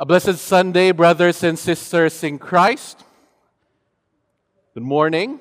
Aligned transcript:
A 0.00 0.06
blessed 0.06 0.38
Sunday, 0.38 0.92
brothers 0.92 1.44
and 1.44 1.58
sisters 1.58 2.24
in 2.24 2.38
Christ. 2.38 3.04
Good 4.72 4.82
morning. 4.82 5.38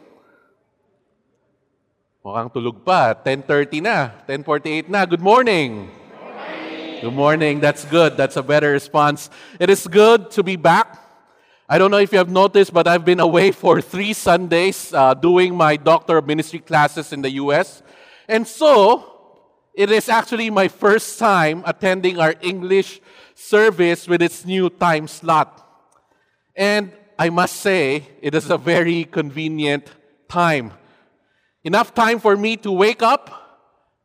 Mukhang 2.19 2.51
tulog 2.51 2.83
pa. 2.83 3.15
10.30 3.15 3.87
na. 3.87 4.11
10.48 4.27 4.91
na. 4.91 5.07
Good 5.07 5.23
morning. 5.23 5.87
Good 5.87 6.19
morning. 6.19 6.99
Good 6.99 7.15
morning. 7.15 7.53
That's 7.63 7.87
good. 7.87 8.19
That's 8.19 8.35
a 8.35 8.43
better 8.43 8.75
response. 8.75 9.31
It 9.63 9.69
is 9.71 9.87
good 9.87 10.27
to 10.35 10.43
be 10.43 10.59
back. 10.59 10.99
I 11.69 11.79
don't 11.79 11.87
know 11.87 12.03
if 12.03 12.11
you 12.11 12.19
have 12.19 12.27
noticed, 12.27 12.75
but 12.75 12.83
I've 12.83 13.05
been 13.07 13.23
away 13.23 13.55
for 13.55 13.79
three 13.79 14.11
Sundays 14.11 14.91
uh, 14.91 15.13
doing 15.13 15.55
my 15.55 15.79
Doctor 15.79 16.19
of 16.19 16.27
Ministry 16.27 16.59
classes 16.59 17.15
in 17.15 17.23
the 17.23 17.31
U.S. 17.47 17.81
And 18.27 18.43
so, 18.43 19.07
it 19.71 19.89
is 19.89 20.09
actually 20.09 20.49
my 20.49 20.67
first 20.67 21.17
time 21.17 21.63
attending 21.65 22.19
our 22.19 22.35
English 22.41 22.99
service 23.39 24.07
with 24.07 24.21
its 24.21 24.45
new 24.45 24.69
time 24.69 25.07
slot. 25.07 25.65
And 26.55 26.91
I 27.17 27.29
must 27.29 27.55
say, 27.57 28.07
it 28.21 28.35
is 28.35 28.49
a 28.49 28.57
very 28.57 29.05
convenient 29.05 29.87
time. 30.27 30.73
Enough 31.63 31.93
time 31.93 32.19
for 32.19 32.35
me 32.35 32.57
to 32.57 32.71
wake 32.71 33.01
up, 33.01 33.31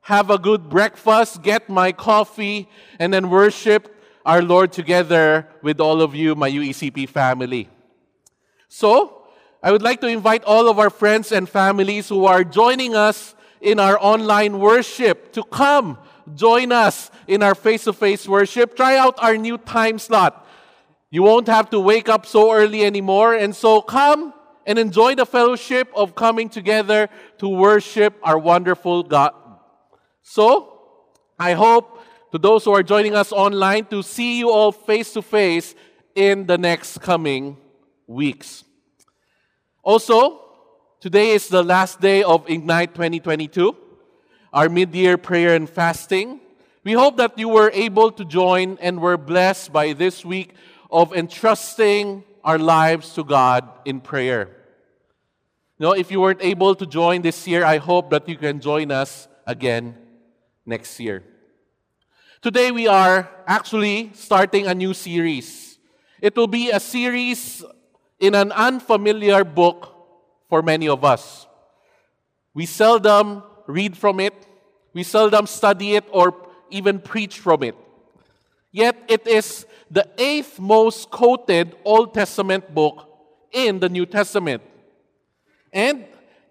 have 0.03 0.31
a 0.31 0.39
good 0.39 0.69
breakfast, 0.69 1.43
get 1.43 1.69
my 1.69 1.91
coffee, 1.93 2.69
and 2.99 3.13
then 3.13 3.29
worship 3.29 3.95
our 4.25 4.41
Lord 4.41 4.73
together 4.73 5.49
with 5.63 5.81
all 5.81 6.01
of 6.01 6.15
you, 6.15 6.35
my 6.35 6.51
UECP 6.51 7.09
family. 7.09 7.69
So, 8.69 9.23
I 9.63 9.73
would 9.73 9.83
like 9.83 10.01
to 10.03 10.07
invite 10.07 10.45
all 10.45 10.69
of 10.69 10.79
our 10.79 10.91
friends 10.91 11.33
and 11.33 11.49
families 11.49 12.09
who 12.09 12.25
are 12.27 12.45
joining 12.45 12.95
us 12.95 13.35
in 13.61 13.81
our 13.81 13.99
online 14.01 14.59
worship 14.59 15.33
to 15.33 15.43
come 15.43 15.99
join 16.35 16.73
us 16.73 17.11
in 17.27 17.43
our 17.43 17.55
face 17.55 17.85
to 17.85 17.93
face 17.93 18.27
worship. 18.29 18.77
Try 18.77 18.97
out 18.97 19.15
our 19.19 19.37
new 19.37 19.59
time 19.59 19.99
slot. 19.99 20.47
You 21.11 21.23
won't 21.23 21.47
have 21.47 21.71
to 21.71 21.81
wake 21.81 22.09
up 22.09 22.27
so 22.27 22.53
early 22.53 22.85
anymore. 22.85 23.35
And 23.35 23.55
so 23.55 23.81
come 23.81 24.35
and 24.67 24.79
enjoy 24.79 25.15
the 25.15 25.27
fellowship 25.27 25.89
of 25.95 26.15
coming 26.15 26.49
together 26.49 27.09
to 27.39 27.49
worship 27.49 28.15
our 28.23 28.39
wonderful 28.39 29.03
God. 29.03 29.33
So, 30.23 30.81
I 31.39 31.53
hope 31.53 32.01
to 32.33 32.39
those 32.39 32.65
who 32.65 32.73
are 32.73 32.83
joining 32.83 33.15
us 33.15 33.31
online 33.31 33.85
to 33.87 34.03
see 34.03 34.39
you 34.39 34.51
all 34.51 34.73
face 34.73 35.13
to 35.13 35.23
face 35.23 35.75
in 36.15 36.47
the 36.47 36.57
next 36.57 36.99
coming 36.99 37.59
weeks. 38.07 38.65
Also, 39.83 40.41
today 41.01 41.31
is 41.31 41.49
the 41.49 41.63
last 41.63 42.01
day 42.01 42.23
of 42.23 42.49
Ignite 42.49 42.95
2022 42.95 43.77
our 44.55 44.69
mid 44.69 44.95
year 44.95 45.19
prayer 45.19 45.57
and 45.57 45.69
fasting. 45.69 46.41
We 46.85 46.93
hope 46.93 47.17
that 47.17 47.37
you 47.37 47.49
were 47.49 47.71
able 47.75 48.13
to 48.13 48.25
join 48.25 48.79
and 48.81 49.01
were 49.01 49.17
blessed 49.17 49.73
by 49.73 49.95
this 49.95 50.25
week 50.25 50.55
of 50.91 51.13
entrusting 51.13 52.23
our 52.45 52.59
lives 52.59 53.15
to 53.15 53.25
God 53.25 53.69
in 53.85 54.01
prayer. 54.01 54.57
Know, 55.79 55.91
if 55.91 56.11
you 56.11 56.21
weren't 56.21 56.41
able 56.41 56.77
to 56.77 56.87
join 56.87 57.23
this 57.23 57.49
year, 57.49 57.65
I 57.65 57.79
hope 57.79 58.11
that 58.11 58.29
you 58.29 58.37
can 58.37 58.61
join 58.61 58.93
us 58.93 59.27
again 59.45 59.97
next 60.65 61.01
year. 61.01 61.25
Today 62.41 62.71
we 62.71 62.87
are 62.87 63.29
actually 63.49 64.13
starting 64.15 64.69
a 64.69 64.75
new 64.75 64.95
series. 64.95 65.79
It 66.21 66.37
will 66.37 66.47
be 66.47 66.71
a 66.71 66.79
series 66.79 67.65
in 68.21 68.37
an 68.37 68.53
unfamiliar 68.53 69.43
book 69.43 69.91
for 70.49 70.63
many 70.63 70.89
of 70.89 71.05
us. 71.05 71.49
We 72.55 72.67
seldom 72.67 73.43
read 73.67 73.97
from 73.97 74.21
it, 74.21 74.35
we 74.93 75.03
seldom 75.03 75.47
study 75.47 75.97
it 75.97 76.05
or 76.11 76.35
even 76.71 76.99
preach 76.99 77.41
from 77.41 77.63
it. 77.63 77.77
Yet 78.73 78.97
it 79.09 79.27
is 79.27 79.67
the 79.91 80.09
eighth 80.19 80.59
most 80.59 81.11
quoted 81.11 81.77
Old 81.85 82.15
Testament 82.15 82.75
book 82.75 83.07
in 83.53 83.79
the 83.79 83.89
New 83.89 84.07
Testament. 84.07 84.63
And 85.73 86.05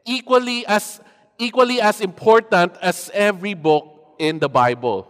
equally 0.06 0.66
as 0.66 1.02
equally 1.40 1.82
as 1.82 2.00
important 2.00 2.78
as 2.82 3.10
every 3.14 3.54
book 3.54 4.16
in 4.20 4.40
the 4.40 4.48
Bible. 4.48 5.08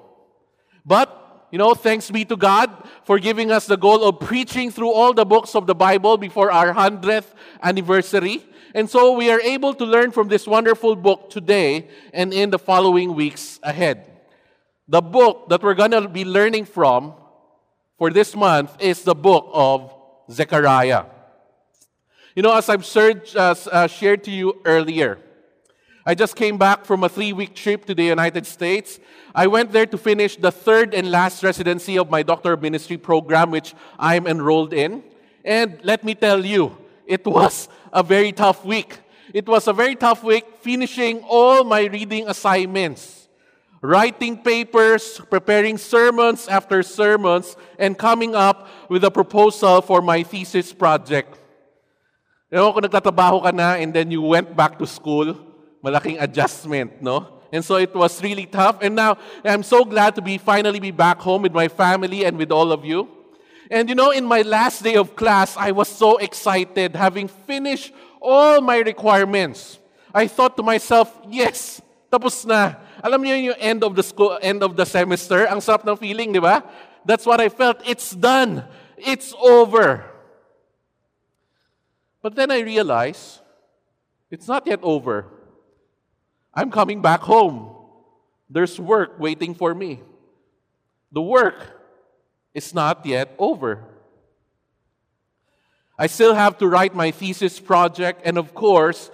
But 0.85 1.19
you 1.51 1.59
know, 1.59 1.75
thanks 1.75 2.09
be 2.09 2.25
to 2.25 2.35
God 2.35 2.71
for 3.03 3.19
giving 3.19 3.51
us 3.51 3.67
the 3.67 3.77
goal 3.77 4.03
of 4.03 4.19
preaching 4.19 4.71
through 4.71 4.91
all 4.91 5.13
the 5.13 5.25
books 5.25 5.53
of 5.53 5.67
the 5.67 5.75
Bible 5.75 6.17
before 6.17 6.51
our 6.51 6.73
100th 6.73 7.29
anniversary. 7.61 8.43
And 8.73 8.89
so 8.89 9.11
we 9.11 9.29
are 9.29 9.39
able 9.41 9.73
to 9.75 9.85
learn 9.85 10.11
from 10.11 10.29
this 10.29 10.47
wonderful 10.47 10.95
book 10.95 11.29
today 11.29 11.87
and 12.11 12.33
in 12.33 12.49
the 12.49 12.57
following 12.57 13.13
weeks 13.13 13.59
ahead. 13.61 14.09
The 14.87 15.01
book 15.01 15.49
that 15.49 15.61
we're 15.61 15.75
going 15.75 15.91
to 15.91 16.07
be 16.09 16.25
learning 16.25 16.65
from 16.65 17.13
for 17.99 18.09
this 18.09 18.35
month 18.35 18.75
is 18.79 19.03
the 19.03 19.13
book 19.13 19.49
of 19.53 19.93
Zechariah. 20.31 21.05
You 22.35 22.41
know, 22.41 22.55
as 22.55 22.67
I've 22.67 22.83
shared, 22.83 23.29
uh, 23.35 23.53
uh, 23.71 23.87
shared 23.87 24.23
to 24.23 24.31
you 24.31 24.59
earlier, 24.65 25.19
I 26.03 26.15
just 26.15 26.35
came 26.35 26.57
back 26.57 26.83
from 26.83 27.03
a 27.03 27.09
three 27.09 27.31
week 27.31 27.53
trip 27.53 27.85
to 27.85 27.93
the 27.93 28.03
United 28.03 28.47
States. 28.47 28.99
I 29.35 29.47
went 29.47 29.71
there 29.71 29.85
to 29.85 29.97
finish 29.97 30.35
the 30.35 30.51
third 30.51 30.93
and 30.95 31.11
last 31.11 31.43
residency 31.43 31.97
of 31.97 32.09
my 32.09 32.23
Doctor 32.23 32.53
of 32.53 32.61
Ministry 32.61 32.97
program, 32.97 33.51
which 33.51 33.75
I'm 33.99 34.25
enrolled 34.25 34.73
in. 34.73 35.03
And 35.45 35.79
let 35.83 36.03
me 36.03 36.15
tell 36.15 36.43
you, 36.43 36.77
it 37.05 37.25
was 37.25 37.69
a 37.91 38.03
very 38.03 38.31
tough 38.31 38.65
week. 38.65 38.99
It 39.33 39.47
was 39.47 39.67
a 39.67 39.73
very 39.73 39.95
tough 39.95 40.23
week 40.23 40.45
finishing 40.61 41.21
all 41.27 41.63
my 41.63 41.85
reading 41.85 42.27
assignments, 42.29 43.27
writing 43.81 44.37
papers, 44.37 45.21
preparing 45.29 45.77
sermons 45.77 46.47
after 46.47 46.83
sermons, 46.83 47.55
and 47.79 47.97
coming 47.97 48.35
up 48.35 48.67
with 48.89 49.03
a 49.03 49.11
proposal 49.11 49.81
for 49.81 50.01
my 50.01 50.23
thesis 50.23 50.71
project. 50.71 51.39
You 52.51 52.57
know, 52.57 52.73
kung 52.73 52.83
nagtatrabaho 52.83 53.41
ka 53.43 53.51
na 53.51 53.73
and 53.73 53.93
then 53.93 54.11
you 54.11 54.21
went 54.21 54.55
back 54.55 54.77
to 54.77 54.85
school, 54.85 55.33
malaking 55.81 56.21
adjustment, 56.21 57.01
no? 57.01 57.41
And 57.53 57.65
so 57.65 57.77
it 57.77 57.93
was 57.93 58.21
really 58.21 58.45
tough. 58.45 58.77
And 58.81 58.95
now 58.95 59.17
I'm 59.45 59.61
so 59.61 59.85
glad 59.85 60.15
to 60.15 60.21
be 60.21 60.37
finally 60.37 60.79
be 60.79 60.89
back 60.89 61.21
home 61.21 61.43
with 61.43 61.53
my 61.53 61.67
family 61.67 62.25
and 62.25 62.37
with 62.37 62.51
all 62.51 62.71
of 62.71 62.85
you. 62.85 63.22
And 63.71 63.89
you 63.89 63.95
know, 63.95 64.11
in 64.11 64.25
my 64.25 64.41
last 64.41 64.83
day 64.83 64.95
of 64.95 65.15
class, 65.15 65.55
I 65.57 65.71
was 65.71 65.87
so 65.87 66.17
excited 66.17 66.95
having 66.95 67.27
finished 67.27 67.93
all 68.21 68.61
my 68.61 68.79
requirements. 68.79 69.79
I 70.13 70.27
thought 70.27 70.55
to 70.57 70.63
myself, 70.63 71.09
yes, 71.29 71.81
tapos 72.11 72.45
na. 72.45 72.75
Alam 73.03 73.23
niyo 73.23 73.51
yung 73.51 73.59
end 73.59 73.83
of 73.83 73.95
the 73.95 74.03
school, 74.03 74.37
end 74.41 74.63
of 74.63 74.77
the 74.77 74.85
semester, 74.85 75.47
ang 75.47 75.59
sarap 75.59 75.83
ng 75.83 75.97
feeling, 75.97 76.31
di 76.31 76.39
ba? 76.39 76.63
That's 77.03 77.25
what 77.25 77.41
I 77.41 77.49
felt. 77.49 77.81
It's 77.83 78.15
done. 78.15 78.63
It's 78.95 79.33
over. 79.41 80.05
But 82.21 82.35
then 82.35 82.51
I 82.51 82.63
realized 82.63 83.43
it's 84.31 84.47
not 84.47 84.65
yet 84.65 84.79
over. 84.81 85.27
I'm 86.53 86.71
coming 86.71 87.01
back 87.01 87.21
home. 87.21 87.75
There's 88.49 88.79
work 88.79 89.19
waiting 89.19 89.53
for 89.53 89.75
me. 89.75 89.99
The 91.11 91.21
work 91.21 91.82
is 92.53 92.73
not 92.73 93.05
yet 93.05 93.33
over. 93.37 93.83
I 95.97 96.07
still 96.07 96.33
have 96.33 96.57
to 96.57 96.67
write 96.67 96.95
my 96.95 97.11
thesis 97.11 97.59
project, 97.59 98.21
and 98.25 98.37
of 98.37 98.53
course, 98.53 99.11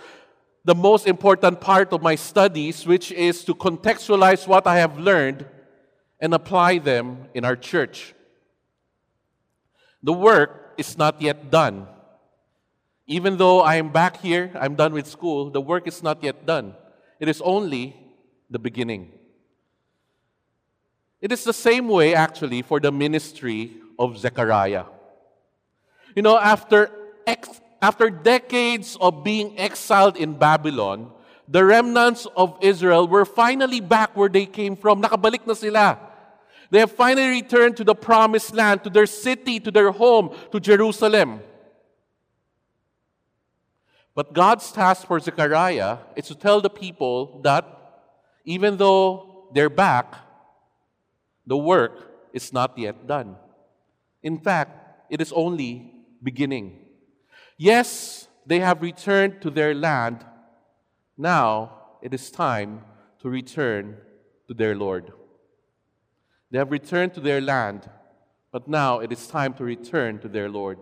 the 0.63 0.75
most 0.75 1.07
important 1.07 1.59
part 1.59 1.93
of 1.93 2.01
my 2.01 2.15
studies, 2.15 2.85
which 2.85 3.11
is 3.11 3.43
to 3.45 3.53
contextualize 3.53 4.47
what 4.47 4.67
I 4.67 4.77
have 4.77 4.97
learned 4.97 5.45
and 6.19 6.33
apply 6.33 6.79
them 6.79 7.27
in 7.33 7.45
our 7.45 7.55
church. 7.55 8.13
The 10.03 10.13
work 10.13 10.73
is 10.77 10.97
not 10.97 11.21
yet 11.21 11.51
done. 11.51 11.87
Even 13.07 13.37
though 13.37 13.61
I 13.61 13.75
am 13.75 13.89
back 13.91 14.21
here, 14.21 14.51
I'm 14.55 14.75
done 14.75 14.93
with 14.93 15.07
school, 15.07 15.49
the 15.49 15.61
work 15.61 15.87
is 15.87 16.03
not 16.03 16.23
yet 16.23 16.45
done. 16.45 16.75
It 17.19 17.27
is 17.27 17.41
only 17.41 17.95
the 18.49 18.59
beginning. 18.59 19.18
It 21.21 21.31
is 21.31 21.43
the 21.43 21.53
same 21.53 21.87
way, 21.87 22.15
actually, 22.15 22.61
for 22.61 22.79
the 22.79 22.91
ministry 22.91 23.75
of 23.97 24.17
Zechariah. 24.17 24.85
You 26.15 26.21
know, 26.21 26.37
after, 26.37 26.89
ex- 27.27 27.61
after 27.81 28.09
decades 28.09 28.97
of 29.01 29.23
being 29.23 29.59
exiled 29.59 30.15
in 30.15 30.33
Babylon, 30.33 31.11
the 31.47 31.65
remnants 31.65 32.27
of 32.37 32.57
Israel 32.61 33.07
were 33.07 33.25
finally 33.25 33.81
back 33.81 34.15
where 34.15 34.29
they 34.29 34.45
came 34.45 34.75
from. 34.75 35.01
Nakabalik 35.01 35.45
na 35.45 35.53
sila. 35.53 35.99
They 36.71 36.79
have 36.79 36.91
finally 36.91 37.41
returned 37.41 37.77
to 37.77 37.83
the 37.83 37.95
promised 37.95 38.53
land, 38.53 38.83
to 38.83 38.89
their 38.89 39.07
city, 39.07 39.59
to 39.59 39.71
their 39.71 39.91
home, 39.91 40.35
to 40.51 40.59
Jerusalem. 40.59 41.41
But 44.13 44.33
God's 44.33 44.71
task 44.71 45.07
for 45.07 45.19
Zechariah 45.19 45.97
is 46.15 46.27
to 46.27 46.35
tell 46.35 46.61
the 46.61 46.69
people 46.69 47.41
that 47.43 47.65
even 48.45 48.77
though 48.77 49.47
they're 49.53 49.69
back, 49.69 50.13
the 51.49 51.57
work 51.57 52.29
is 52.31 52.53
not 52.53 52.77
yet 52.77 53.07
done. 53.07 53.35
In 54.21 54.37
fact, 54.37 54.71
it 55.09 55.19
is 55.19 55.33
only 55.33 55.91
beginning. 56.21 56.77
Yes, 57.57 58.27
they 58.45 58.59
have 58.59 58.83
returned 58.83 59.41
to 59.41 59.49
their 59.49 59.73
land. 59.73 60.23
Now 61.17 61.97
it 62.03 62.13
is 62.13 62.29
time 62.29 62.85
to 63.21 63.29
return 63.29 63.97
to 64.47 64.53
their 64.53 64.75
Lord. 64.75 65.11
They 66.51 66.59
have 66.59 66.71
returned 66.71 67.15
to 67.15 67.19
their 67.19 67.41
land. 67.41 67.89
but 68.51 68.67
now 68.67 68.97
it 68.97 69.11
is 69.11 69.27
time 69.27 69.53
to 69.53 69.63
return 69.63 70.17
to 70.17 70.27
their 70.27 70.49
Lord. 70.49 70.79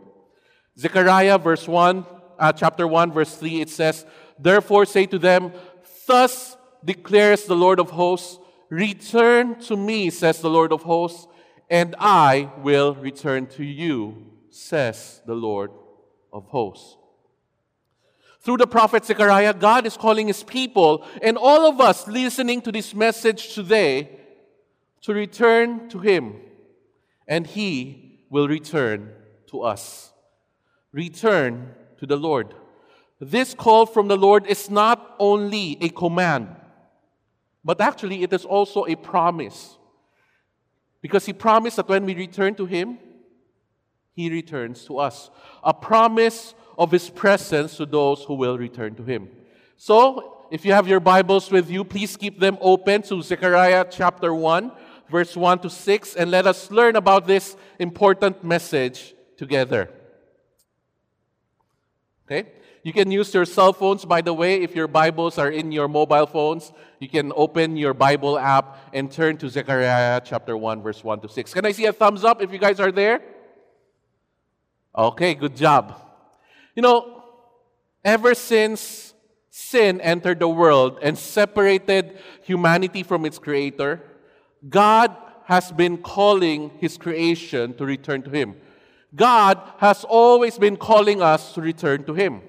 Zechariah 0.79 1.37
verse 1.37 1.67
1, 1.67 2.05
uh, 2.39 2.53
chapter 2.53 2.87
1, 2.87 3.11
verse 3.11 3.35
3, 3.35 3.59
it 3.59 3.69
says, 3.69 4.05
Therefore 4.39 4.85
say 4.85 5.05
to 5.07 5.19
them, 5.19 5.51
Thus 6.07 6.55
declares 6.85 7.43
the 7.43 7.59
Lord 7.59 7.81
of 7.81 7.89
hosts, 7.89 8.39
Return 8.69 9.59
to 9.61 9.77
me, 9.77 10.09
says 10.09 10.41
the 10.41 10.49
Lord 10.49 10.73
of 10.73 10.83
hosts, 10.83 11.27
and 11.69 11.95
I 11.99 12.51
will 12.59 12.95
return 12.95 13.47
to 13.47 13.63
you, 13.63 14.25
says 14.49 15.21
the 15.25 15.35
Lord 15.35 15.71
of 16.33 16.45
hosts. 16.45 16.97
Through 18.41 18.57
the 18.57 18.67
prophet 18.67 19.05
Zechariah, 19.05 19.53
God 19.53 19.85
is 19.85 19.97
calling 19.97 20.27
his 20.27 20.43
people 20.43 21.05
and 21.21 21.37
all 21.37 21.67
of 21.67 21.81
us 21.81 22.07
listening 22.07 22.61
to 22.61 22.71
this 22.71 22.93
message 22.93 23.53
today 23.53 24.09
to 25.01 25.13
return 25.13 25.89
to 25.89 25.99
him, 25.99 26.35
and 27.27 27.45
he 27.45 28.21
will 28.29 28.47
return 28.47 29.11
to 29.47 29.61
us. 29.61 30.11
Return 30.91 31.73
to 31.99 32.05
the 32.05 32.15
Lord. 32.15 32.53
This 33.19 33.53
call 33.53 33.85
from 33.85 34.07
the 34.07 34.17
Lord 34.17 34.47
is 34.47 34.69
not 34.69 35.15
only 35.19 35.77
a 35.81 35.89
command, 35.89 36.55
but 37.67 37.81
actually 37.81 38.23
it 38.23 38.31
is 38.31 38.45
also 38.45 38.85
a 38.85 38.95
promise. 38.95 39.77
Because 41.01 41.25
He 41.25 41.33
promised 41.33 41.75
that 41.75 41.89
when 41.89 42.05
we 42.05 42.15
return 42.15 42.55
to 42.55 42.65
Him, 42.65 42.97
He 44.13 44.29
returns 44.29 44.85
to 44.85 44.99
us. 44.99 45.29
A 45.65 45.73
promise 45.73 46.55
of 46.77 46.91
His 46.91 47.09
presence 47.09 47.75
to 47.75 47.85
those 47.85 48.23
who 48.23 48.35
will 48.35 48.57
return 48.57 48.95
to 48.95 49.03
Him. 49.03 49.27
So, 49.75 50.47
if 50.49 50.63
you 50.63 50.71
have 50.71 50.87
your 50.87 51.01
Bibles 51.01 51.51
with 51.51 51.69
you, 51.69 51.83
please 51.83 52.15
keep 52.15 52.39
them 52.39 52.57
open 52.61 53.01
to 53.01 53.21
Zechariah 53.21 53.85
chapter 53.91 54.33
1, 54.33 54.71
verse 55.11 55.35
1 55.35 55.59
to 55.59 55.69
6, 55.69 56.15
and 56.15 56.31
let 56.31 56.47
us 56.47 56.71
learn 56.71 56.95
about 56.95 57.27
this 57.27 57.57
important 57.79 58.45
message 58.45 59.13
together. 59.35 59.89
Okay? 62.25 62.47
You 62.87 62.93
can 62.93 63.11
use 63.11 63.33
your 63.33 63.43
cell 63.43 63.73
phones, 63.73 64.05
by 64.05 64.21
the 64.21 64.31
way, 64.31 64.63
if 64.63 64.73
your 64.73 64.87
Bibles 64.87 65.37
are 65.37 65.51
in 65.51 65.73
your 65.73 65.89
mobile 65.89 66.25
phones. 66.25 66.71
You 67.01 67.09
can 67.09 67.33
open 67.35 67.75
your 67.75 67.93
Bible 67.93 68.39
app 68.39 68.79
and 68.93 69.11
turn 69.11 69.35
to 69.39 69.49
Zechariah 69.49 70.21
chapter 70.23 70.55
1, 70.55 70.81
verse 70.81 71.03
1 71.03 71.19
to 71.19 71.27
6. 71.27 71.53
Can 71.53 71.65
I 71.65 71.73
see 71.73 71.83
a 71.87 71.91
thumbs 71.91 72.23
up 72.23 72.41
if 72.41 72.49
you 72.49 72.57
guys 72.57 72.79
are 72.79 72.93
there? 72.93 73.21
Okay, 74.97 75.33
good 75.35 75.53
job. 75.53 75.99
You 76.77 76.81
know, 76.81 77.25
ever 78.05 78.33
since 78.33 79.13
sin 79.49 79.99
entered 79.99 80.39
the 80.39 80.47
world 80.47 80.97
and 81.01 81.17
separated 81.17 82.17
humanity 82.43 83.03
from 83.03 83.25
its 83.25 83.37
creator, 83.37 84.01
God 84.69 85.13
has 85.43 85.73
been 85.73 85.97
calling 85.97 86.71
his 86.79 86.97
creation 86.97 87.73
to 87.73 87.85
return 87.85 88.21
to 88.21 88.29
him. 88.29 88.55
God 89.13 89.59
has 89.79 90.05
always 90.05 90.57
been 90.57 90.77
calling 90.77 91.21
us 91.21 91.53
to 91.55 91.59
return 91.59 92.05
to 92.05 92.13
him. 92.13 92.43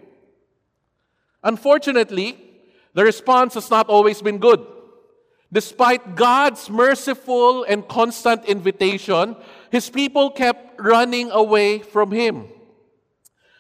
Unfortunately, 1.43 2.37
the 2.95 3.05
response 3.05 3.55
has 3.55 3.71
not 3.71 3.89
always 3.89 4.21
been 4.21 4.39
good. 4.39 4.65
Despite 5.49 6.17
God's 6.17 6.69
merciful 6.69 7.65
and 7.65 7.87
constant 7.89 8.45
invitation, 8.45 9.37
His 9.71 9.89
people 9.89 10.31
kept 10.31 10.77
running 10.77 11.31
away 11.31 11.81
from 11.81 12.13
Him. 12.13 12.53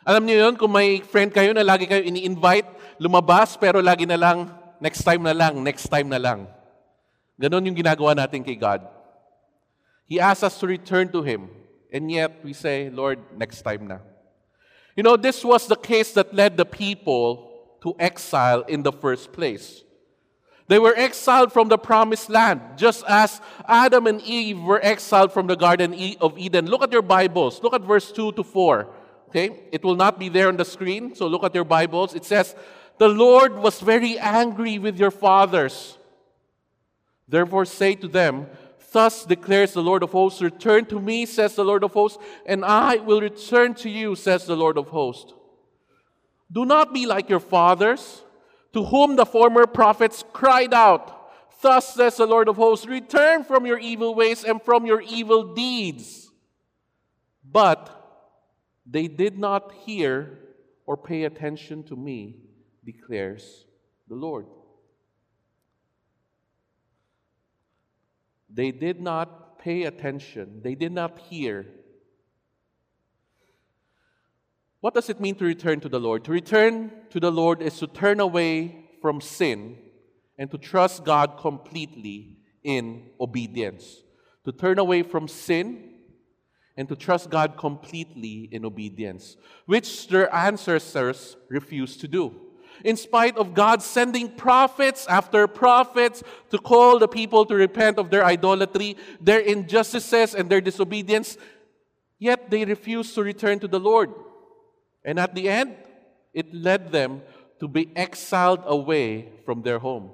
Alam 0.04 0.28
niyo 0.28 0.48
yun, 0.48 0.54
kung 0.56 0.72
may 0.72 1.00
friend 1.00 1.32
kayo 1.32 1.56
na 1.56 1.64
lagi 1.64 1.88
kayo 1.88 2.04
ini-invite, 2.04 2.68
lumabas, 3.00 3.56
pero 3.56 3.80
lagi 3.80 4.04
na 4.04 4.20
lang, 4.20 4.52
next 4.80 5.00
time 5.00 5.24
na 5.24 5.32
lang, 5.32 5.64
next 5.64 5.88
time 5.88 6.08
na 6.12 6.20
lang. 6.20 6.44
Ganon 7.40 7.64
yung 7.64 7.76
ginagawa 7.76 8.12
natin 8.12 8.44
kay 8.44 8.56
God. 8.56 8.84
He 10.04 10.20
asks 10.20 10.44
us 10.44 10.60
to 10.60 10.66
return 10.68 11.08
to 11.12 11.24
Him, 11.24 11.48
and 11.92 12.10
yet 12.12 12.40
we 12.44 12.52
say, 12.52 12.92
Lord, 12.92 13.20
next 13.32 13.64
time 13.64 13.88
na. 13.88 14.00
You 14.92 15.04
know, 15.04 15.16
this 15.16 15.40
was 15.40 15.64
the 15.68 15.76
case 15.76 16.12
that 16.18 16.34
led 16.34 16.56
the 16.56 16.68
people 16.68 17.47
to 17.88 18.02
exile 18.02 18.62
in 18.62 18.82
the 18.82 18.92
first 18.92 19.32
place. 19.32 19.82
They 20.68 20.78
were 20.78 20.94
exiled 20.94 21.50
from 21.50 21.68
the 21.68 21.78
promised 21.78 22.28
land, 22.28 22.60
just 22.76 23.02
as 23.08 23.40
Adam 23.66 24.06
and 24.06 24.20
Eve 24.20 24.60
were 24.60 24.80
exiled 24.82 25.32
from 25.32 25.46
the 25.46 25.56
Garden 25.56 25.94
of 26.20 26.38
Eden. 26.38 26.66
Look 26.66 26.82
at 26.82 26.92
your 26.92 27.02
Bibles. 27.02 27.62
Look 27.62 27.72
at 27.72 27.80
verse 27.80 28.12
2 28.12 28.32
to 28.32 28.44
4. 28.44 28.86
Okay? 29.28 29.50
It 29.72 29.82
will 29.82 29.96
not 29.96 30.18
be 30.18 30.28
there 30.28 30.48
on 30.48 30.58
the 30.58 30.66
screen, 30.66 31.14
so 31.14 31.26
look 31.26 31.42
at 31.42 31.54
your 31.54 31.64
Bibles. 31.64 32.14
It 32.14 32.26
says, 32.26 32.54
The 32.98 33.08
Lord 33.08 33.56
was 33.56 33.80
very 33.80 34.18
angry 34.18 34.78
with 34.78 34.98
your 34.98 35.10
fathers. 35.10 35.96
Therefore, 37.26 37.64
say 37.64 37.94
to 37.94 38.08
them, 38.08 38.46
Thus 38.92 39.24
declares 39.24 39.72
the 39.72 39.82
Lord 39.82 40.02
of 40.02 40.12
hosts, 40.12 40.42
Return 40.42 40.84
to 40.86 41.00
me, 41.00 41.24
says 41.24 41.54
the 41.54 41.64
Lord 41.64 41.84
of 41.84 41.92
hosts, 41.92 42.18
and 42.44 42.64
I 42.64 42.96
will 42.96 43.20
return 43.20 43.74
to 43.74 43.88
you, 43.88 44.16
says 44.16 44.44
the 44.44 44.56
Lord 44.56 44.76
of 44.76 44.88
hosts. 44.88 45.32
Do 46.50 46.64
not 46.64 46.94
be 46.94 47.06
like 47.06 47.28
your 47.28 47.40
fathers, 47.40 48.22
to 48.72 48.84
whom 48.84 49.16
the 49.16 49.26
former 49.26 49.66
prophets 49.66 50.24
cried 50.32 50.72
out, 50.72 51.18
Thus 51.60 51.94
says 51.94 52.16
the 52.16 52.26
Lord 52.26 52.48
of 52.48 52.56
hosts, 52.56 52.86
Return 52.86 53.42
from 53.42 53.66
your 53.66 53.78
evil 53.78 54.14
ways 54.14 54.44
and 54.44 54.62
from 54.62 54.86
your 54.86 55.00
evil 55.00 55.54
deeds. 55.54 56.30
But 57.44 57.94
they 58.86 59.08
did 59.08 59.38
not 59.38 59.72
hear 59.72 60.38
or 60.86 60.96
pay 60.96 61.24
attention 61.24 61.82
to 61.84 61.96
me, 61.96 62.36
declares 62.84 63.66
the 64.06 64.14
Lord. 64.14 64.46
They 68.48 68.70
did 68.70 69.00
not 69.00 69.58
pay 69.58 69.84
attention, 69.84 70.60
they 70.62 70.74
did 70.74 70.92
not 70.92 71.18
hear 71.18 71.66
what 74.80 74.94
does 74.94 75.10
it 75.10 75.20
mean 75.20 75.34
to 75.36 75.44
return 75.44 75.80
to 75.80 75.88
the 75.88 75.98
Lord? 75.98 76.24
To 76.24 76.32
return 76.32 76.92
to 77.10 77.18
the 77.18 77.32
Lord 77.32 77.62
is 77.62 77.78
to 77.78 77.86
turn 77.86 78.20
away 78.20 78.86
from 79.02 79.20
sin 79.20 79.76
and 80.38 80.50
to 80.50 80.58
trust 80.58 81.04
God 81.04 81.36
completely 81.38 82.36
in 82.62 83.10
obedience. 83.20 84.02
To 84.44 84.52
turn 84.52 84.78
away 84.78 85.02
from 85.02 85.26
sin 85.26 85.94
and 86.76 86.88
to 86.88 86.94
trust 86.94 87.28
God 87.28 87.56
completely 87.58 88.48
in 88.52 88.64
obedience, 88.64 89.36
which 89.66 90.06
their 90.08 90.32
ancestors 90.32 91.36
refused 91.48 92.00
to 92.00 92.08
do. 92.08 92.32
In 92.84 92.96
spite 92.96 93.36
of 93.36 93.54
God 93.54 93.82
sending 93.82 94.30
prophets 94.30 95.04
after 95.08 95.48
prophets 95.48 96.22
to 96.50 96.58
call 96.58 97.00
the 97.00 97.08
people 97.08 97.44
to 97.46 97.56
repent 97.56 97.98
of 97.98 98.10
their 98.10 98.24
idolatry, 98.24 98.96
their 99.20 99.40
injustices, 99.40 100.36
and 100.36 100.48
their 100.48 100.60
disobedience, 100.60 101.36
yet 102.20 102.48
they 102.48 102.64
refused 102.64 103.16
to 103.16 103.24
return 103.24 103.58
to 103.58 103.66
the 103.66 103.80
Lord. 103.80 104.10
And 105.04 105.18
at 105.18 105.34
the 105.34 105.48
end, 105.48 105.76
it 106.32 106.52
led 106.54 106.92
them 106.92 107.22
to 107.60 107.68
be 107.68 107.90
exiled 107.96 108.62
away 108.66 109.32
from 109.44 109.62
their 109.62 109.78
home. 109.78 110.10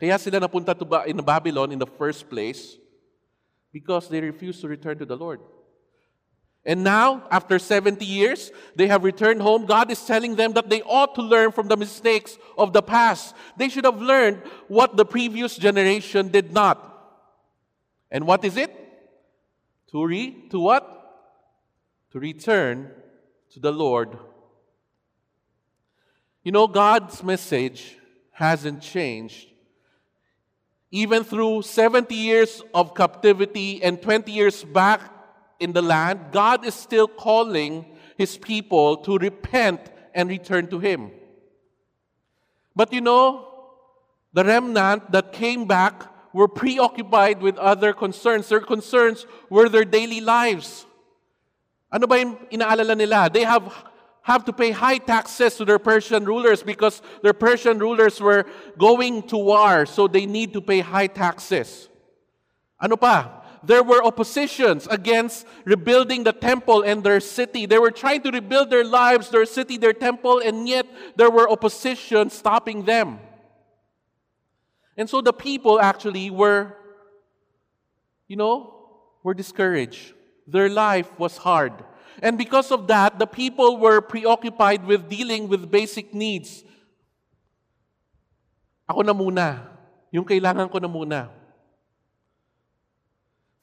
Kaya 0.00 0.18
sila 0.18 0.40
napunta 0.40 0.76
to 0.76 0.84
ba- 0.84 1.04
in 1.06 1.16
Babylon 1.18 1.72
in 1.72 1.78
the 1.78 1.86
first 1.86 2.28
place 2.28 2.76
because 3.72 4.08
they 4.08 4.20
refused 4.20 4.60
to 4.60 4.68
return 4.68 4.98
to 4.98 5.06
the 5.06 5.16
Lord. 5.16 5.40
And 6.64 6.82
now, 6.82 7.28
after 7.30 7.58
70 7.58 8.04
years, 8.04 8.50
they 8.74 8.86
have 8.86 9.04
returned 9.04 9.42
home. 9.42 9.66
God 9.66 9.90
is 9.90 10.04
telling 10.04 10.34
them 10.34 10.54
that 10.54 10.70
they 10.70 10.80
ought 10.82 11.14
to 11.16 11.22
learn 11.22 11.52
from 11.52 11.68
the 11.68 11.76
mistakes 11.76 12.38
of 12.56 12.72
the 12.72 12.80
past. 12.80 13.34
They 13.56 13.68
should 13.68 13.84
have 13.84 14.00
learned 14.00 14.42
what 14.68 14.96
the 14.96 15.04
previous 15.04 15.56
generation 15.56 16.28
did 16.28 16.52
not. 16.54 16.80
And 18.10 18.26
what 18.26 18.44
is 18.44 18.56
it? 18.56 18.72
To 19.92 20.06
re 20.06 20.48
to 20.50 20.58
what? 20.58 20.93
To 22.14 22.20
return 22.20 22.88
to 23.50 23.58
the 23.58 23.72
Lord. 23.72 24.16
You 26.44 26.52
know, 26.52 26.68
God's 26.68 27.24
message 27.24 27.96
hasn't 28.30 28.82
changed. 28.82 29.48
Even 30.92 31.24
through 31.24 31.62
70 31.62 32.14
years 32.14 32.62
of 32.72 32.94
captivity 32.94 33.82
and 33.82 34.00
20 34.00 34.30
years 34.30 34.62
back 34.62 35.00
in 35.58 35.72
the 35.72 35.82
land, 35.82 36.20
God 36.30 36.64
is 36.64 36.74
still 36.74 37.08
calling 37.08 37.84
his 38.16 38.38
people 38.38 38.98
to 38.98 39.18
repent 39.18 39.80
and 40.14 40.28
return 40.28 40.68
to 40.68 40.78
him. 40.78 41.10
But 42.76 42.92
you 42.92 43.00
know, 43.00 43.48
the 44.32 44.44
remnant 44.44 45.10
that 45.10 45.32
came 45.32 45.66
back 45.66 46.04
were 46.32 46.46
preoccupied 46.46 47.42
with 47.42 47.58
other 47.58 47.92
concerns. 47.92 48.48
Their 48.48 48.60
concerns 48.60 49.26
were 49.50 49.68
their 49.68 49.84
daily 49.84 50.20
lives. 50.20 50.86
Ano 51.94 52.10
ba 52.10 52.18
yung 52.18 52.34
inaalala 52.50 52.98
nila? 52.98 53.30
They 53.30 53.46
have 53.46 53.70
have 54.24 54.42
to 54.42 54.52
pay 54.52 54.72
high 54.72 54.98
taxes 54.98 55.54
to 55.54 55.64
their 55.64 55.78
Persian 55.78 56.24
rulers 56.24 56.62
because 56.62 57.02
their 57.22 57.34
Persian 57.36 57.78
rulers 57.78 58.20
were 58.20 58.46
going 58.76 59.22
to 59.28 59.36
war, 59.36 59.86
so 59.86 60.08
they 60.08 60.26
need 60.26 60.52
to 60.54 60.60
pay 60.60 60.80
high 60.80 61.06
taxes. 61.06 61.88
Ano 62.80 62.96
pa? 62.96 63.44
There 63.62 63.84
were 63.84 64.02
oppositions 64.02 64.88
against 64.90 65.46
rebuilding 65.64 66.24
the 66.24 66.32
temple 66.32 66.82
and 66.82 67.04
their 67.04 67.20
city. 67.20 67.66
They 67.66 67.78
were 67.78 67.92
trying 67.92 68.22
to 68.22 68.30
rebuild 68.30 68.70
their 68.70 68.84
lives, 68.84 69.28
their 69.28 69.44
city, 69.44 69.76
their 69.76 69.92
temple, 69.92 70.40
and 70.40 70.66
yet 70.66 70.86
there 71.16 71.30
were 71.30 71.48
opposition 71.48 72.30
stopping 72.30 72.84
them. 72.84 73.20
And 74.96 75.08
so 75.08 75.20
the 75.20 75.32
people 75.32 75.78
actually 75.78 76.30
were, 76.30 76.74
you 78.26 78.36
know, 78.36 78.72
were 79.22 79.34
discouraged. 79.34 80.13
Their 80.46 80.68
life 80.68 81.08
was 81.18 81.38
hard. 81.38 81.72
And 82.22 82.38
because 82.38 82.70
of 82.70 82.86
that, 82.88 83.18
the 83.18 83.26
people 83.26 83.78
were 83.78 84.00
preoccupied 84.00 84.86
with 84.86 85.08
dealing 85.08 85.48
with 85.48 85.70
basic 85.70 86.14
needs. 86.14 86.64
Ako 88.88 89.02
na 89.02 89.12
muna. 89.12 89.66
Yung 90.12 90.24
kailangan 90.24 90.70
ko 90.70 90.78
na 90.78 90.88
muna. 90.88 91.28